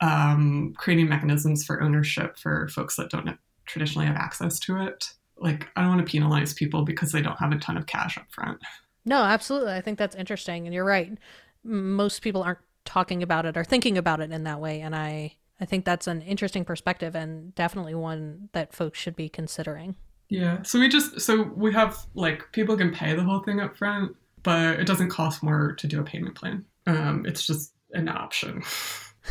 um, 0.00 0.74
creating 0.76 1.08
mechanisms 1.08 1.64
for 1.64 1.82
ownership 1.82 2.38
for 2.38 2.68
folks 2.68 2.96
that 2.96 3.10
don't 3.10 3.38
traditionally 3.66 4.06
have 4.06 4.16
access 4.16 4.58
to 4.60 4.78
it. 4.78 5.12
Like, 5.36 5.68
I 5.76 5.80
don't 5.80 5.90
want 5.90 6.06
to 6.06 6.10
penalize 6.10 6.54
people 6.54 6.82
because 6.84 7.12
they 7.12 7.22
don't 7.22 7.38
have 7.38 7.52
a 7.52 7.58
ton 7.58 7.76
of 7.76 7.86
cash 7.86 8.16
up 8.16 8.26
front. 8.30 8.60
No, 9.04 9.22
absolutely. 9.22 9.72
I 9.72 9.80
think 9.80 9.98
that's 9.98 10.16
interesting, 10.16 10.66
and 10.66 10.74
you're 10.74 10.84
right. 10.84 11.16
Most 11.64 12.22
people 12.22 12.42
aren't 12.42 12.58
talking 12.84 13.22
about 13.22 13.46
it 13.46 13.56
or 13.56 13.64
thinking 13.64 13.98
about 13.98 14.20
it 14.20 14.32
in 14.32 14.44
that 14.44 14.60
way, 14.60 14.80
and 14.80 14.94
I 14.94 15.36
I 15.60 15.64
think 15.64 15.84
that's 15.84 16.08
an 16.08 16.22
interesting 16.22 16.64
perspective 16.64 17.14
and 17.14 17.54
definitely 17.54 17.94
one 17.94 18.48
that 18.52 18.74
folks 18.74 18.98
should 18.98 19.14
be 19.14 19.28
considering. 19.28 19.94
Yeah. 20.32 20.62
So 20.62 20.80
we 20.80 20.88
just 20.88 21.20
so 21.20 21.42
we 21.42 21.74
have 21.74 22.06
like 22.14 22.50
people 22.52 22.74
can 22.74 22.90
pay 22.90 23.14
the 23.14 23.22
whole 23.22 23.40
thing 23.40 23.60
up 23.60 23.76
front, 23.76 24.16
but 24.42 24.80
it 24.80 24.86
doesn't 24.86 25.10
cost 25.10 25.42
more 25.42 25.74
to 25.74 25.86
do 25.86 26.00
a 26.00 26.02
payment 26.02 26.34
plan. 26.34 26.64
Um, 26.86 27.26
it's 27.26 27.46
just 27.46 27.74
an 27.92 28.08
option. 28.08 28.62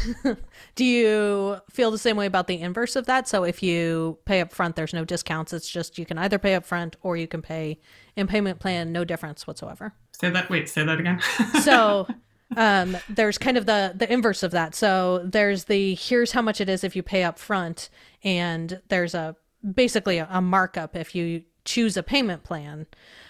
Do 0.76 0.86
you 0.86 1.58
feel 1.72 1.90
the 1.90 1.98
same 1.98 2.18
way 2.18 2.28
about 2.28 2.46
the 2.46 2.62
inverse 2.62 2.96
of 2.96 3.08
that? 3.08 3.28
So 3.28 3.44
if 3.44 3.64
you 3.64 4.20
pay 4.26 4.42
up 4.42 4.54
front, 4.54 4.76
there's 4.76 4.94
no 4.94 5.04
discounts. 5.04 5.54
It's 5.54 5.68
just 5.68 5.98
you 5.98 6.06
can 6.06 6.20
either 6.20 6.38
pay 6.38 6.54
up 6.54 6.68
front 6.68 6.96
or 7.02 7.18
you 7.18 7.28
can 7.28 7.42
pay 7.42 7.80
in 8.16 8.28
payment 8.28 8.60
plan, 8.60 8.92
no 8.92 9.04
difference 9.04 9.48
whatsoever. 9.48 9.94
Say 10.12 10.30
that. 10.30 10.52
Wait, 10.52 10.70
say 10.70 10.86
that 10.86 11.00
again. 11.00 11.20
so 11.64 12.08
um, 12.56 12.96
there's 13.10 13.40
kind 13.40 13.58
of 13.58 13.66
the 13.66 13.94
the 13.96 14.12
inverse 14.12 14.44
of 14.44 14.52
that. 14.52 14.76
So 14.76 15.24
there's 15.26 15.64
the 15.64 15.96
here's 15.96 16.34
how 16.34 16.44
much 16.44 16.62
it 16.62 16.70
is 16.70 16.84
if 16.84 16.96
you 16.96 17.02
pay 17.02 17.24
up 17.24 17.40
front, 17.40 17.90
and 18.24 18.82
there's 18.90 19.16
a 19.16 19.36
basically 19.74 20.18
a, 20.18 20.28
a 20.32 20.42
markup 20.42 20.96
if 20.96 21.16
you 21.16 21.44
choose 21.66 21.98
a 21.98 22.04
payment 22.04 22.44
plan, 22.44 22.88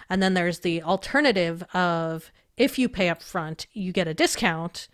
and 0.09 0.21
then 0.21 0.33
there's 0.33 0.59
the 0.59 0.81
alternative 0.81 1.63
of 1.73 2.31
if 2.57 2.77
you 2.77 2.89
pay 2.89 3.09
up 3.09 3.21
front, 3.21 3.67
you 3.73 3.91
get 3.91 4.07
a 4.07 4.13
discount. 4.13 4.87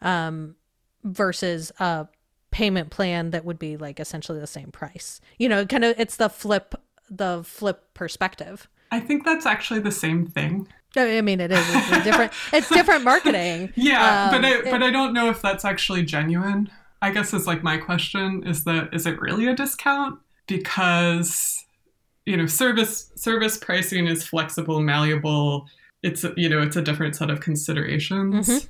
Um, 0.00 0.56
versus 1.04 1.72
a 1.78 2.08
payment 2.50 2.90
plan 2.90 3.30
that 3.30 3.44
would 3.44 3.58
be 3.58 3.76
like 3.76 3.98
essentially 3.98 4.38
the 4.38 4.46
same 4.46 4.70
price. 4.70 5.20
You 5.38 5.48
know, 5.48 5.66
kind 5.66 5.84
of 5.84 5.98
it's 5.98 6.16
the 6.16 6.28
flip 6.28 6.74
the 7.10 7.42
flip 7.44 7.94
perspective. 7.94 8.68
I 8.90 9.00
think 9.00 9.24
that's 9.24 9.46
actually 9.46 9.80
the 9.80 9.92
same 9.92 10.26
thing. 10.26 10.68
I 10.94 11.22
mean, 11.22 11.40
it 11.40 11.50
is 11.50 11.64
it's 11.68 12.04
different. 12.04 12.32
it's 12.52 12.68
different 12.68 13.04
marketing. 13.04 13.72
Yeah, 13.76 14.24
um, 14.24 14.30
but 14.30 14.44
I, 14.44 14.70
but 14.70 14.82
I 14.82 14.90
don't 14.90 15.14
know 15.14 15.30
if 15.30 15.40
that's 15.40 15.64
actually 15.64 16.02
genuine. 16.04 16.70
I 17.00 17.10
guess 17.10 17.32
is 17.32 17.46
like 17.46 17.62
my 17.62 17.78
question 17.78 18.46
is 18.46 18.64
that 18.64 18.90
is 18.92 19.06
it 19.06 19.20
really 19.20 19.48
a 19.48 19.56
discount 19.56 20.20
because 20.52 21.64
you 22.26 22.36
know 22.36 22.46
service 22.46 23.10
service 23.14 23.56
pricing 23.56 24.06
is 24.06 24.24
flexible, 24.24 24.80
malleable. 24.80 25.66
It's 26.02 26.24
you 26.36 26.48
know 26.48 26.60
it's 26.60 26.76
a 26.76 26.82
different 26.82 27.16
set 27.16 27.30
of 27.30 27.40
considerations. 27.40 28.48
Mm-hmm. 28.48 28.66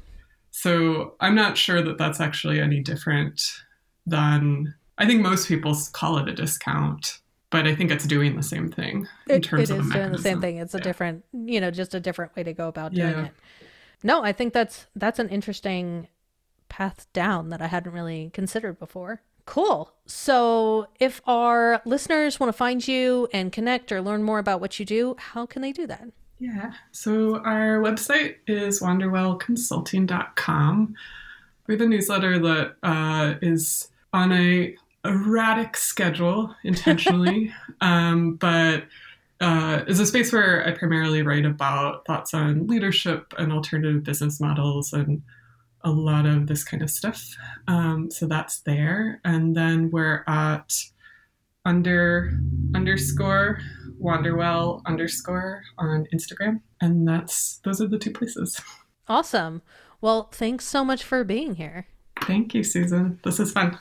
So 0.50 1.14
I'm 1.20 1.34
not 1.34 1.56
sure 1.56 1.82
that 1.82 1.98
that's 1.98 2.20
actually 2.20 2.60
any 2.60 2.80
different 2.80 3.42
than 4.06 4.74
I 4.98 5.06
think 5.06 5.22
most 5.22 5.48
people 5.48 5.76
call 5.92 6.18
it 6.18 6.28
a 6.28 6.34
discount, 6.34 7.18
but 7.50 7.66
I 7.66 7.74
think 7.74 7.90
it's 7.90 8.06
doing 8.06 8.36
the 8.36 8.42
same 8.42 8.70
thing 8.70 9.08
in 9.28 9.36
it, 9.36 9.42
terms 9.42 9.70
it 9.70 9.78
of 9.78 9.86
is 9.86 9.92
doing 9.92 10.12
the 10.12 10.18
same 10.18 10.40
thing. 10.40 10.58
It's 10.58 10.74
a 10.74 10.78
yeah. 10.78 10.84
different, 10.84 11.24
you 11.32 11.60
know, 11.60 11.70
just 11.70 11.94
a 11.94 12.00
different 12.00 12.36
way 12.36 12.42
to 12.42 12.52
go 12.52 12.68
about 12.68 12.92
doing 12.92 13.10
yeah. 13.10 13.24
it. 13.26 13.32
No, 14.04 14.22
I 14.22 14.32
think 14.32 14.52
that's 14.52 14.86
that's 14.94 15.18
an 15.18 15.28
interesting 15.30 16.08
path 16.68 17.06
down 17.12 17.48
that 17.48 17.60
I 17.60 17.66
hadn't 17.66 17.92
really 17.92 18.30
considered 18.32 18.78
before. 18.78 19.22
Cool. 19.44 19.92
So, 20.06 20.86
if 21.00 21.20
our 21.26 21.82
listeners 21.84 22.38
want 22.38 22.48
to 22.48 22.56
find 22.56 22.86
you 22.86 23.28
and 23.32 23.52
connect 23.52 23.92
or 23.92 24.00
learn 24.00 24.22
more 24.22 24.38
about 24.38 24.60
what 24.60 24.78
you 24.78 24.84
do, 24.84 25.16
how 25.18 25.46
can 25.46 25.62
they 25.62 25.72
do 25.72 25.86
that? 25.86 26.08
Yeah. 26.42 26.72
So 26.90 27.36
our 27.44 27.78
website 27.78 28.34
is 28.48 28.80
wanderwellconsulting.com. 28.80 30.94
We 31.68 31.74
have 31.74 31.80
a 31.80 31.86
newsletter 31.86 32.40
that 32.40 32.74
uh, 32.82 33.34
is 33.40 33.86
on 34.12 34.32
a 34.32 34.74
erratic 35.04 35.76
schedule 35.76 36.52
intentionally, 36.64 37.54
um, 37.80 38.34
but 38.34 38.86
uh, 39.40 39.84
is 39.86 40.00
a 40.00 40.06
space 40.06 40.32
where 40.32 40.66
I 40.66 40.72
primarily 40.72 41.22
write 41.22 41.46
about 41.46 42.04
thoughts 42.06 42.34
on 42.34 42.66
leadership 42.66 43.32
and 43.38 43.52
alternative 43.52 44.02
business 44.02 44.40
models 44.40 44.92
and 44.92 45.22
a 45.84 45.90
lot 45.90 46.26
of 46.26 46.46
this 46.46 46.64
kind 46.64 46.82
of 46.82 46.90
stuff. 46.90 47.24
Um, 47.68 48.10
so 48.10 48.26
that's 48.26 48.60
there. 48.60 49.20
And 49.24 49.56
then 49.56 49.90
we're 49.90 50.24
at 50.26 50.72
under 51.64 52.32
underscore 52.74 53.60
wanderwell 54.00 54.82
underscore 54.86 55.62
on 55.78 56.06
Instagram. 56.12 56.60
And 56.80 57.06
that's 57.06 57.60
those 57.64 57.80
are 57.80 57.88
the 57.88 57.98
two 57.98 58.10
places. 58.12 58.60
Awesome. 59.08 59.62
Well, 60.00 60.30
thanks 60.32 60.64
so 60.64 60.84
much 60.84 61.04
for 61.04 61.22
being 61.24 61.56
here. 61.56 61.86
Thank 62.22 62.54
you, 62.54 62.64
Susan. 62.64 63.20
This 63.24 63.38
is 63.38 63.52
fun. 63.52 63.78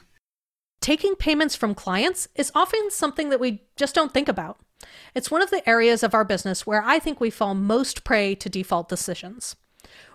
Taking 0.80 1.16
payments 1.16 1.56
from 1.56 1.76
clients 1.76 2.28
is 2.36 2.52
often 2.56 2.90
something 2.90 3.30
that 3.30 3.40
we 3.40 3.64
just 3.76 3.94
don't 3.94 4.14
think 4.14 4.28
about. 4.28 4.60
It's 5.14 5.30
one 5.30 5.44
of 5.44 5.52
the 5.52 5.68
areas 5.70 6.02
of 6.02 6.16
our 6.16 6.26
business 6.26 6.66
where 6.66 6.82
I 6.84 6.98
think 6.98 7.20
we 7.20 7.30
fall 7.30 7.54
most 7.54 8.04
prey 8.04 8.34
to 8.36 8.50
default 8.50 8.90
decisions 8.90 9.56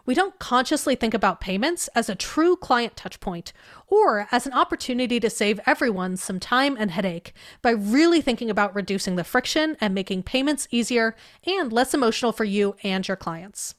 we 0.06 0.14
don't 0.14 0.38
consciously 0.38 0.94
think 0.94 1.12
about 1.12 1.40
payments 1.40 1.88
as 1.88 2.08
a 2.08 2.14
true 2.14 2.56
client 2.56 2.94
touchpoint 2.94 3.52
or 3.88 4.28
as 4.30 4.46
an 4.46 4.52
opportunity 4.52 5.18
to 5.20 5.28
save 5.28 5.60
everyone 5.66 6.16
some 6.16 6.40
time 6.40 6.76
and 6.78 6.92
headache 6.92 7.34
by 7.60 7.70
really 7.70 8.20
thinking 8.20 8.48
about 8.48 8.74
reducing 8.74 9.16
the 9.16 9.24
friction 9.24 9.76
and 9.80 9.94
making 9.94 10.22
payments 10.22 10.68
easier 10.70 11.16
and 11.44 11.72
less 11.72 11.92
emotional 11.92 12.32
for 12.32 12.44
you 12.44 12.76
and 12.84 13.06
your 13.08 13.16
clients. 13.16 13.74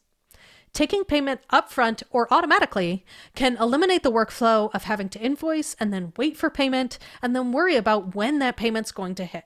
Taking 0.73 1.05
payment 1.05 1.41
upfront 1.51 2.03
or 2.11 2.31
automatically 2.31 3.05
can 3.33 3.57
eliminate 3.57 4.03
the 4.03 4.11
workflow 4.11 4.69
of 4.75 4.83
having 4.83 5.09
to 5.09 5.19
invoice 5.19 5.75
and 5.79 5.91
then 5.93 6.13
wait 6.17 6.37
for 6.37 6.49
payment 6.49 6.99
and 7.21 7.35
then 7.35 7.51
worry 7.51 7.75
about 7.75 8.13
when 8.13 8.39
that 8.39 8.57
payment's 8.57 8.91
going 8.91 9.15
to 9.15 9.25
hit. 9.25 9.45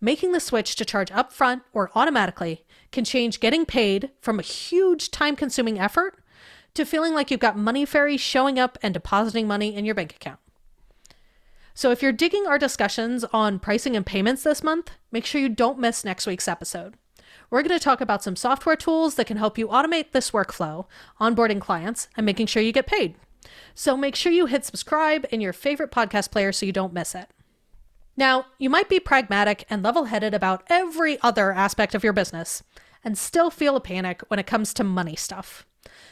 Making 0.00 0.32
the 0.32 0.40
switch 0.40 0.76
to 0.76 0.84
charge 0.84 1.10
upfront 1.10 1.62
or 1.72 1.90
automatically 1.94 2.64
can 2.92 3.04
change 3.04 3.40
getting 3.40 3.64
paid 3.64 4.10
from 4.20 4.38
a 4.38 4.42
huge 4.42 5.10
time 5.10 5.36
consuming 5.36 5.78
effort 5.78 6.22
to 6.74 6.84
feeling 6.84 7.14
like 7.14 7.30
you've 7.30 7.40
got 7.40 7.56
money 7.56 7.86
fairies 7.86 8.20
showing 8.20 8.58
up 8.58 8.76
and 8.82 8.92
depositing 8.92 9.46
money 9.48 9.74
in 9.74 9.84
your 9.84 9.94
bank 9.94 10.14
account. 10.14 10.38
So, 11.72 11.90
if 11.90 12.02
you're 12.02 12.12
digging 12.12 12.46
our 12.46 12.58
discussions 12.58 13.24
on 13.32 13.58
pricing 13.58 13.96
and 13.96 14.04
payments 14.04 14.42
this 14.42 14.62
month, 14.62 14.92
make 15.12 15.26
sure 15.26 15.40
you 15.40 15.48
don't 15.48 15.78
miss 15.78 16.04
next 16.04 16.26
week's 16.26 16.48
episode. 16.48 16.94
We're 17.50 17.62
going 17.62 17.78
to 17.78 17.84
talk 17.84 18.00
about 18.00 18.22
some 18.22 18.36
software 18.36 18.76
tools 18.76 19.14
that 19.16 19.26
can 19.26 19.36
help 19.36 19.58
you 19.58 19.68
automate 19.68 20.12
this 20.12 20.30
workflow, 20.30 20.86
onboarding 21.20 21.60
clients, 21.60 22.08
and 22.16 22.24
making 22.24 22.46
sure 22.46 22.62
you 22.62 22.72
get 22.72 22.86
paid. 22.86 23.16
So, 23.74 23.96
make 23.96 24.16
sure 24.16 24.32
you 24.32 24.46
hit 24.46 24.64
subscribe 24.64 25.26
in 25.30 25.40
your 25.40 25.52
favorite 25.52 25.90
podcast 25.90 26.30
player 26.30 26.50
so 26.50 26.66
you 26.66 26.72
don't 26.72 26.94
miss 26.94 27.14
it. 27.14 27.28
Now, 28.16 28.46
you 28.58 28.70
might 28.70 28.88
be 28.88 28.98
pragmatic 28.98 29.66
and 29.68 29.82
level 29.82 30.04
headed 30.04 30.32
about 30.32 30.64
every 30.68 31.20
other 31.20 31.52
aspect 31.52 31.94
of 31.94 32.02
your 32.02 32.14
business 32.14 32.62
and 33.04 33.18
still 33.18 33.50
feel 33.50 33.76
a 33.76 33.80
panic 33.80 34.22
when 34.28 34.38
it 34.38 34.46
comes 34.46 34.72
to 34.74 34.84
money 34.84 35.16
stuff. 35.16 35.66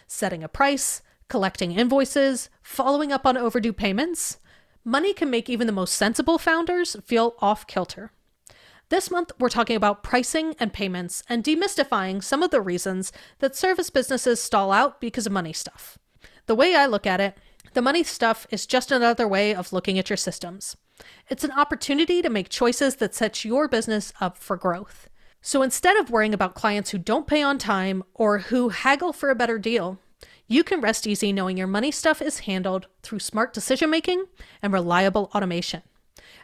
Setting 0.06 0.44
a 0.44 0.48
price, 0.48 1.02
collecting 1.28 1.72
invoices, 1.72 2.50
following 2.62 3.10
up 3.10 3.26
on 3.26 3.36
overdue 3.36 3.72
payments. 3.72 4.38
Money 4.84 5.14
can 5.14 5.30
make 5.30 5.48
even 5.48 5.66
the 5.66 5.72
most 5.72 5.94
sensible 5.94 6.38
founders 6.38 6.94
feel 7.04 7.34
off 7.40 7.66
kilter. 7.66 8.12
This 8.90 9.10
month, 9.10 9.32
we're 9.40 9.48
talking 9.48 9.76
about 9.76 10.02
pricing 10.02 10.54
and 10.60 10.72
payments 10.72 11.22
and 11.26 11.42
demystifying 11.42 12.22
some 12.22 12.42
of 12.42 12.50
the 12.50 12.60
reasons 12.60 13.12
that 13.38 13.56
service 13.56 13.88
businesses 13.88 14.42
stall 14.42 14.70
out 14.70 15.00
because 15.00 15.26
of 15.26 15.32
money 15.32 15.54
stuff. 15.54 15.98
The 16.46 16.54
way 16.54 16.74
I 16.76 16.84
look 16.84 17.06
at 17.06 17.20
it, 17.20 17.38
the 17.72 17.80
money 17.80 18.04
stuff 18.04 18.46
is 18.50 18.66
just 18.66 18.92
another 18.92 19.26
way 19.26 19.54
of 19.54 19.72
looking 19.72 19.98
at 19.98 20.10
your 20.10 20.18
systems. 20.18 20.76
It's 21.28 21.44
an 21.44 21.52
opportunity 21.52 22.22
to 22.22 22.30
make 22.30 22.48
choices 22.48 22.96
that 22.96 23.14
sets 23.14 23.44
your 23.44 23.68
business 23.68 24.12
up 24.20 24.36
for 24.36 24.56
growth. 24.56 25.08
So 25.40 25.62
instead 25.62 25.96
of 25.96 26.10
worrying 26.10 26.32
about 26.32 26.54
clients 26.54 26.90
who 26.90 26.98
don't 26.98 27.26
pay 27.26 27.42
on 27.42 27.58
time 27.58 28.02
or 28.14 28.38
who 28.38 28.70
haggle 28.70 29.12
for 29.12 29.30
a 29.30 29.34
better 29.34 29.58
deal, 29.58 29.98
you 30.46 30.64
can 30.64 30.80
rest 30.80 31.06
easy 31.06 31.32
knowing 31.32 31.56
your 31.56 31.66
money 31.66 31.90
stuff 31.90 32.22
is 32.22 32.40
handled 32.40 32.86
through 33.02 33.18
smart 33.18 33.52
decision 33.52 33.90
making 33.90 34.24
and 34.62 34.72
reliable 34.72 35.30
automation. 35.34 35.82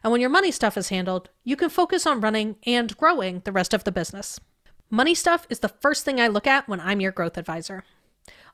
And 0.03 0.13
when 0.13 0.21
your 0.21 0.31
money 0.31 0.51
stuff 0.51 0.77
is 0.77 0.89
handled, 0.89 1.29
you 1.45 1.57
can 1.57 1.71
focus 1.71 2.07
on 2.07 2.21
running 2.21 2.57
and 2.67 2.97
growing 2.97 3.43
the 3.45 3.53
rest 3.53 3.75
of 3.75 3.85
the 3.85 3.93
business. 3.93 4.41
Money 4.89 5.15
stuff 5.15 5.47
is 5.51 5.61
the 5.61 5.69
first 5.69 6.05
thing 6.05 6.21
I 6.21 6.29
look 6.29 6.47
at 6.47 6.69
when 6.69 6.81
I'm 6.81 7.01
your 7.01 7.13
growth 7.13 7.39
advisor. 7.39 7.85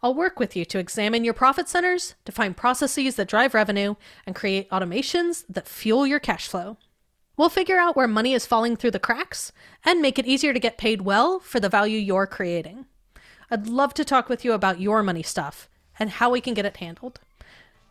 I'll 0.07 0.15
work 0.15 0.39
with 0.39 0.55
you 0.55 0.65
to 0.67 0.79
examine 0.79 1.25
your 1.25 1.35
profit 1.35 1.69
centers, 1.69 2.15
define 2.25 2.55
processes 2.55 3.17
that 3.17 3.27
drive 3.27 3.55
revenue, 3.55 3.97
and 4.25 4.37
create 4.37 4.71
automations 4.71 5.45
that 5.49 5.67
fuel 5.67 6.07
your 6.07 6.21
cash 6.21 6.47
flow. 6.47 6.77
We'll 7.37 7.49
figure 7.49 7.81
out 7.81 7.97
where 7.97 8.07
money 8.07 8.33
is 8.33 8.47
falling 8.47 8.77
through 8.77 8.93
the 8.93 9.01
cracks 9.01 9.51
and 9.85 10.01
make 10.01 10.17
it 10.17 10.25
easier 10.25 10.53
to 10.53 10.61
get 10.61 10.79
paid 10.79 11.03
well 11.03 11.41
for 11.41 11.59
the 11.59 11.69
value 11.69 11.99
you're 11.99 12.29
creating. 12.29 12.87
I'd 13.51 13.67
love 13.67 13.95
to 13.95 14.05
talk 14.05 14.29
with 14.29 14.45
you 14.45 14.53
about 14.53 14.81
your 14.81 15.03
money 15.03 15.25
stuff 15.25 15.69
and 15.99 16.09
how 16.09 16.31
we 16.31 16.41
can 16.41 16.55
get 16.55 16.67
it 16.67 16.77
handled. 16.77 17.19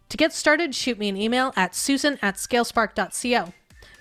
To 0.07 0.15
get 0.15 0.31
started, 0.31 0.73
shoot 0.73 0.97
me 0.97 1.09
an 1.09 1.17
email 1.17 1.51
at 1.57 1.75
susan 1.75 2.17
at 2.21 2.35
scalespark.co. 2.35 3.51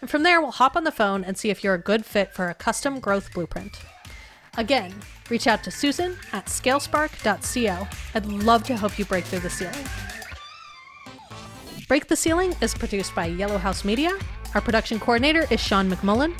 And 0.01 0.09
from 0.09 0.23
there, 0.23 0.41
we'll 0.41 0.53
hop 0.53 0.77
on 0.77 0.85
the 0.85 0.93
phone 0.93 1.25
and 1.25 1.37
see 1.37 1.51
if 1.51 1.65
you're 1.65 1.75
a 1.75 1.79
good 1.79 2.07
fit 2.07 2.33
for 2.33 2.49
a 2.49 2.55
custom 2.55 3.01
growth 3.01 3.35
blueprint. 3.35 3.73
Again, 4.57 4.95
reach 5.31 5.47
out 5.47 5.63
to 5.65 5.71
Susan 5.71 6.17
at 6.33 6.47
scalespark.co. 6.47 7.89
I'd 8.15 8.27
love 8.27 8.65
to 8.65 8.77
help 8.77 8.99
you 8.99 9.05
break 9.05 9.25
through 9.25 9.41
the 9.41 9.51
ceiling. 9.51 9.85
Break 11.89 12.09
the 12.09 12.17
Ceiling 12.17 12.55
is 12.63 12.75
produced 12.75 13.15
by 13.15 13.27
Yellow 13.27 13.59
House 13.59 13.85
Media. 13.85 14.17
Our 14.55 14.61
production 14.61 14.99
coordinator 14.99 15.47
is 15.51 15.61
Sean 15.61 15.91
McMullen. 15.91 16.39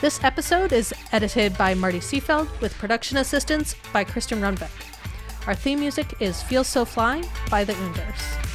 This 0.00 0.22
episode 0.22 0.72
is 0.72 0.94
edited 1.12 1.58
by 1.58 1.74
Marty 1.74 1.98
Seafeld 1.98 2.48
with 2.60 2.74
production 2.78 3.16
assistance 3.16 3.74
by 3.92 4.04
Kristen 4.04 4.40
Runbeck. 4.40 4.70
Our 5.48 5.54
theme 5.54 5.80
music 5.80 6.14
is 6.20 6.42
Feel 6.42 6.62
So 6.62 6.84
Fly 6.84 7.22
by 7.50 7.64
the 7.64 7.72
Oonders. 7.72 8.53